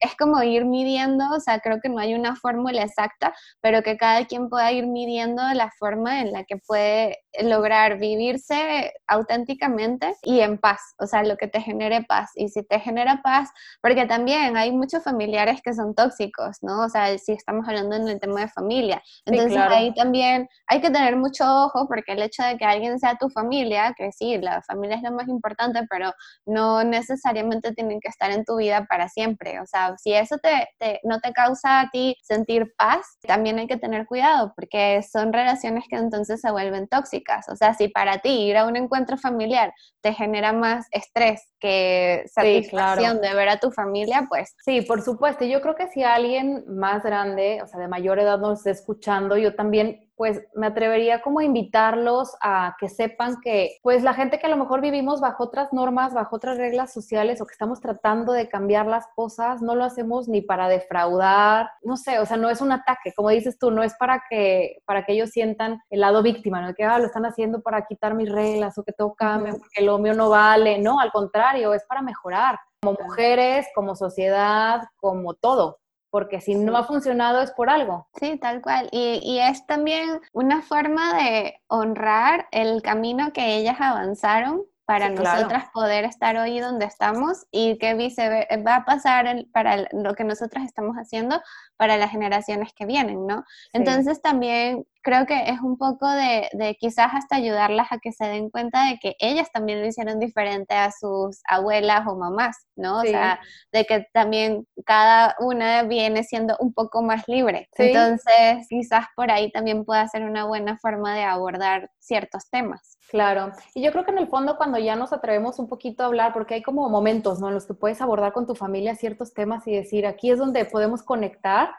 [0.00, 3.96] es como ir midiendo, o sea, creo que no hay una fórmula exacta, pero que
[3.96, 10.40] cada quien pueda ir midiendo la forma en la que puede lograr vivirse auténticamente y
[10.40, 12.30] en paz, o sea, lo que te genere paz.
[12.34, 16.84] Y si te genera paz, porque también hay muchos familiares que son tóxicos, ¿no?
[16.84, 19.02] O sea, si estamos hablando en el tema de familia.
[19.24, 23.16] Entonces ahí también hay que tener mucho ojo porque el hecho de que alguien sea
[23.16, 26.12] tu familia, que sí, la familia es lo más importante, pero
[26.46, 29.60] no necesariamente tienen que estar en tu vida para siempre.
[29.60, 30.68] O sea, si eso te,
[31.04, 35.84] no te causa a ti sentir paz, también hay que tener cuidado, porque son relaciones
[35.88, 37.21] que entonces se vuelven tóxicas.
[37.48, 42.24] O sea, si para ti ir a un encuentro familiar te genera más estrés que
[42.26, 44.54] satisfacción de ver a tu familia, pues...
[44.64, 45.44] Sí, por supuesto.
[45.44, 49.36] Yo creo que si alguien más grande, o sea, de mayor edad nos está escuchando,
[49.36, 54.38] yo también pues me atrevería como a invitarlos a que sepan que pues la gente
[54.38, 57.80] que a lo mejor vivimos bajo otras normas, bajo otras reglas sociales o que estamos
[57.80, 62.36] tratando de cambiar las cosas, no lo hacemos ni para defraudar, no sé, o sea,
[62.36, 65.82] no es un ataque, como dices tú, no es para que para que ellos sientan
[65.90, 68.92] el lado víctima, no que ah, lo están haciendo para quitar mis reglas o que
[68.92, 73.66] todo cambie, porque lo mío no vale, no, al contrario, es para mejorar como mujeres,
[73.74, 75.81] como sociedad, como todo
[76.12, 78.06] porque si no ha funcionado es por algo.
[78.20, 78.90] Sí, tal cual.
[78.92, 85.70] Y, y, es también una forma de honrar el camino que ellas avanzaron para nosotras
[85.72, 90.64] poder estar hoy donde estamos y que vice va a pasar para lo que nosotras
[90.66, 91.40] estamos haciendo
[91.78, 93.44] para las generaciones que vienen, ¿no?
[93.72, 98.24] Entonces también creo que es un poco de, de, quizás hasta ayudarlas a que se
[98.24, 103.00] den cuenta de que ellas también lo hicieron diferente a sus abuelas o mamás, ¿no?
[103.00, 103.40] O sea,
[103.72, 107.68] de que también cada una viene siendo un poco más libre.
[107.76, 112.98] Entonces, quizás por ahí también pueda ser una buena forma de abordar ciertos temas.
[113.10, 116.06] Claro, y yo creo que en el fondo cuando ya nos atrevemos un poquito a
[116.06, 117.48] hablar, porque hay como momentos, ¿no?
[117.48, 120.64] En los que puedes abordar con tu familia ciertos temas y decir, aquí es donde
[120.64, 121.70] podemos conectar.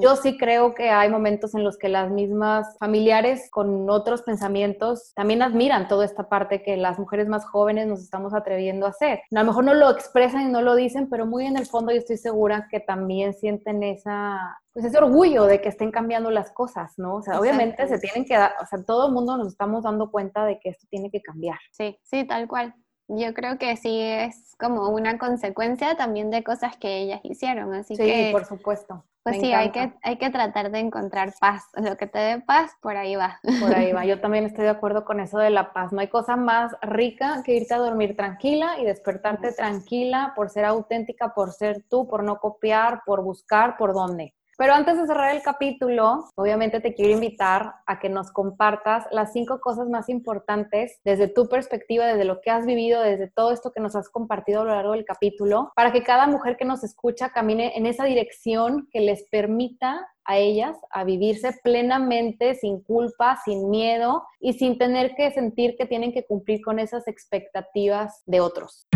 [0.00, 5.12] Yo sí creo que hay momentos en los que las mismas familiares con otros pensamientos
[5.14, 9.20] también admiran toda esta parte que las mujeres más jóvenes nos estamos atreviendo a hacer.
[9.30, 11.92] A lo mejor no lo expresan y no lo dicen, pero muy en el fondo
[11.92, 16.50] yo estoy segura que también sienten esa, pues ese orgullo de que estén cambiando las
[16.52, 17.16] cosas, ¿no?
[17.16, 20.10] O sea, obviamente se tienen que dar, o sea, todo el mundo nos estamos dando
[20.10, 21.58] cuenta de que esto tiene que cambiar.
[21.70, 22.74] Sí, sí, tal cual.
[23.14, 27.94] Yo creo que sí es como una consecuencia también de cosas que ellas hicieron, así
[27.94, 28.30] sí, que...
[28.32, 29.04] por supuesto.
[29.22, 31.62] Pues sí, hay que, hay que tratar de encontrar paz.
[31.74, 33.38] Lo que te dé paz, por ahí va.
[33.60, 34.04] Por ahí va.
[34.06, 35.92] Yo también estoy de acuerdo con eso de la paz.
[35.92, 40.64] No hay cosa más rica que irte a dormir tranquila y despertarte tranquila por ser
[40.64, 44.34] auténtica, por ser tú, por no copiar, por buscar, por dónde.
[44.62, 49.32] Pero antes de cerrar el capítulo, obviamente te quiero invitar a que nos compartas las
[49.32, 53.72] cinco cosas más importantes desde tu perspectiva, desde lo que has vivido, desde todo esto
[53.72, 56.84] que nos has compartido a lo largo del capítulo, para que cada mujer que nos
[56.84, 63.40] escucha camine en esa dirección que les permita a ellas a vivirse plenamente, sin culpa,
[63.44, 68.38] sin miedo y sin tener que sentir que tienen que cumplir con esas expectativas de
[68.38, 68.86] otros.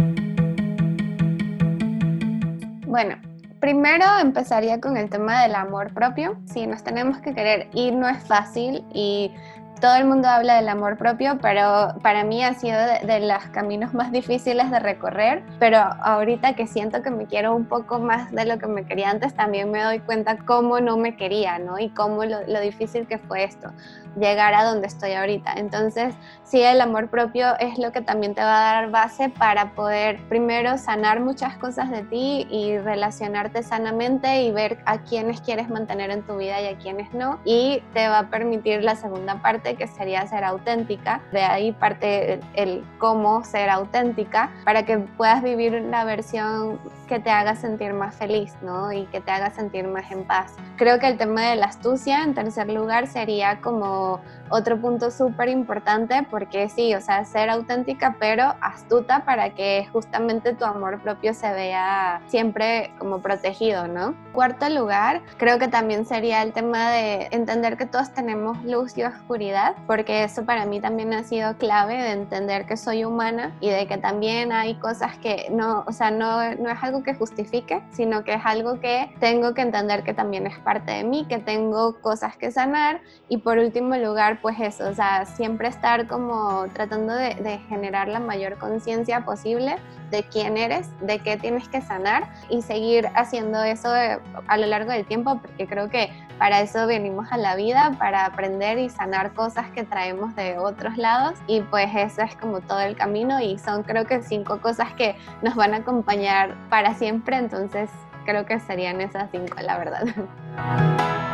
[2.87, 3.17] Bueno,
[3.61, 6.37] Primero empezaría con el tema del amor propio.
[6.45, 9.33] Sí, nos tenemos que querer y no es fácil y
[9.81, 13.93] todo el mundo habla del amor propio, pero para mí ha sido de, los caminos
[13.93, 18.47] más difíciles de recorrer, pero ahorita que siento que me quiero un poco más de
[18.47, 21.79] lo que me quería antes, también me doy cuenta cómo no me quería, ¿no?
[21.79, 23.71] Y cómo lo, lo difícil que fue esto,
[24.17, 25.53] llegar a donde estoy ahorita.
[25.57, 26.15] Entonces,
[26.45, 30.19] sí, el amor propio es lo que también te va a dar base para poder
[30.29, 36.11] primero sanar muchas cosas de ti y relacionarte sanamente y ver a quienes quieres mantener
[36.11, 37.39] en tu vida y a quienes no.
[37.45, 41.21] Y te va a permitir la segunda parte que sería ser auténtica.
[41.33, 47.31] De ahí parte el, cómo ser auténtica para que puedas vivir la versión que te
[47.31, 48.93] haga sentir más feliz, ¿no?
[48.93, 50.55] Y que te haga sentir más en paz.
[50.77, 55.49] Creo que el tema de la astucia, en tercer lugar, sería como otro punto súper
[55.49, 61.35] importante porque sí, o sea, ser auténtica pero astuta para que justamente tu amor propio
[61.35, 64.15] se vea siempre como protegido, ¿no?
[64.33, 69.03] Cuarto lugar, creo que también sería el tema de entender que todos tenemos luz y
[69.03, 73.71] oscuridad, porque eso para mí también ha sido clave de entender que soy humana y
[73.71, 77.83] de que también hay cosas que no, o sea, no, no es algo que justifique,
[77.91, 81.39] sino que es algo que tengo que entender que también es parte de mí, que
[81.39, 83.01] tengo cosas que sanar.
[83.29, 88.21] Y por último lugar, pues eso, o sea, siempre estar como tratando de, generar la
[88.21, 89.77] mayor conciencia posible
[90.11, 94.67] de quién eres, de qué tienes que sanar y seguir haciendo eso eh, a lo
[94.67, 98.91] largo del tiempo, porque creo que para eso venimos a la vida, para aprender y
[98.91, 101.39] sanar cosas que traemos de otros lados.
[101.47, 105.17] Y pues eso es como todo el camino y son creo que cinco cosas que
[105.43, 107.91] nos van a acompañar para siempre, entonces
[108.25, 110.05] creo que serían esas cinco, la verdad.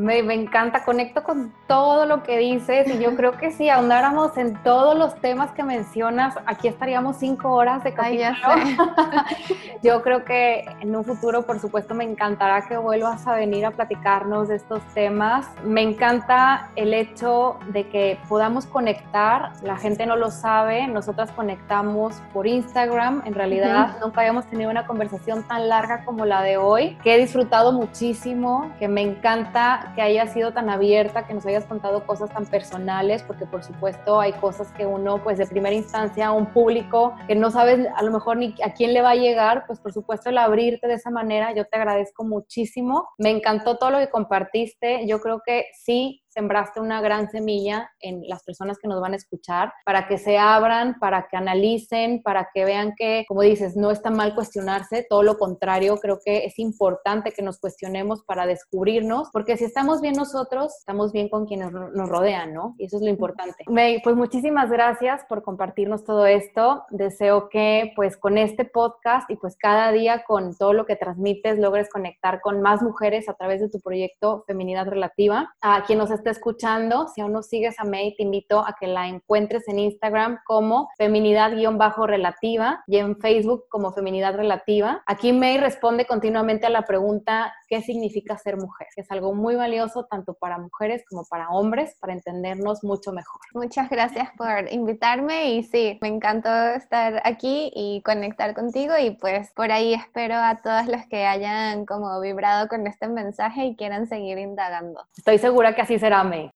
[0.00, 4.54] Me, encanta, conecto con todo lo que dices y yo creo que si ahondáramos en
[4.62, 8.30] todos los temas que mencionas, aquí estaríamos cinco horas de capítulo.
[9.82, 13.72] yo creo que en un futuro, por supuesto, me encantará que vuelvas a venir a
[13.72, 15.46] platicarnos de estos temas.
[15.64, 22.22] Me encanta el hecho de que podamos conectar, la gente no lo sabe, nosotras conectamos
[22.32, 26.96] por Instagram, en realidad nunca habíamos tenido una conversación tan larga como la de hoy,
[27.02, 31.64] que he disfrutado muchísimo, que me encanta que hayas sido tan abierta, que nos hayas
[31.64, 36.32] contado cosas tan personales, porque por supuesto hay cosas que uno, pues de primera instancia,
[36.32, 39.64] un público que no sabes a lo mejor ni a quién le va a llegar,
[39.66, 43.08] pues por supuesto el abrirte de esa manera, yo te agradezco muchísimo.
[43.18, 45.06] Me encantó todo lo que compartiste.
[45.06, 49.16] Yo creo que sí, sembraste una gran semilla en las personas que nos van a
[49.16, 53.90] escuchar para que se abran, para que analicen, para que vean que, como dices, no
[53.90, 59.28] está mal cuestionarse, todo lo contrario, creo que es importante que nos cuestionemos para descubrirnos,
[59.32, 62.74] porque si estamos bien nosotros, estamos bien con quienes nos rodean, ¿no?
[62.78, 63.64] Y eso es lo importante.
[64.02, 66.84] pues muchísimas gracias por compartirnos todo esto.
[66.90, 71.58] Deseo que pues con este podcast y pues cada día con todo lo que transmites
[71.58, 75.52] logres conectar con más mujeres a través de tu proyecto Feminidad Relativa.
[75.60, 78.86] A quien nos está escuchando, si aún no sigues a May, te invito a que
[78.86, 85.02] la encuentres en Instagram como feminidad-relativa y en Facebook como feminidad relativa.
[85.06, 88.88] Aquí May responde continuamente a la pregunta ¿qué significa ser mujer?
[88.96, 93.40] es algo muy valioso tanto para mujeres como para hombres para entendernos mucho mejor.
[93.54, 99.52] Muchas gracias por invitarme y sí, me encantó estar aquí y conectar contigo y pues
[99.52, 104.06] por ahí espero a todos los que hayan como vibrado con este mensaje y quieran
[104.06, 105.06] seguir indagando.
[105.16, 106.50] Estoy segura que así será, May.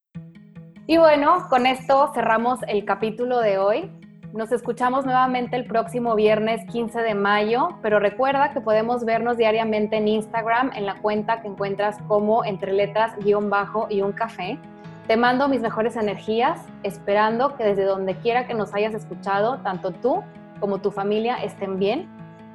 [0.86, 3.90] Y bueno, con esto cerramos el capítulo de hoy.
[4.32, 9.96] Nos escuchamos nuevamente el próximo viernes 15 de mayo, pero recuerda que podemos vernos diariamente
[9.96, 14.58] en Instagram en la cuenta que encuentras como entre letras guion bajo y un café.
[15.06, 19.92] Te mando mis mejores energías, esperando que desde donde quiera que nos hayas escuchado, tanto
[19.92, 20.24] tú
[20.58, 22.08] como tu familia estén bien.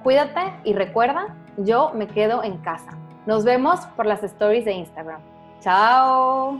[0.04, 2.92] Cuídate y recuerda, yo me quedo en casa.
[3.26, 5.22] Nos vemos por las stories de Instagram.
[5.62, 6.60] Chao.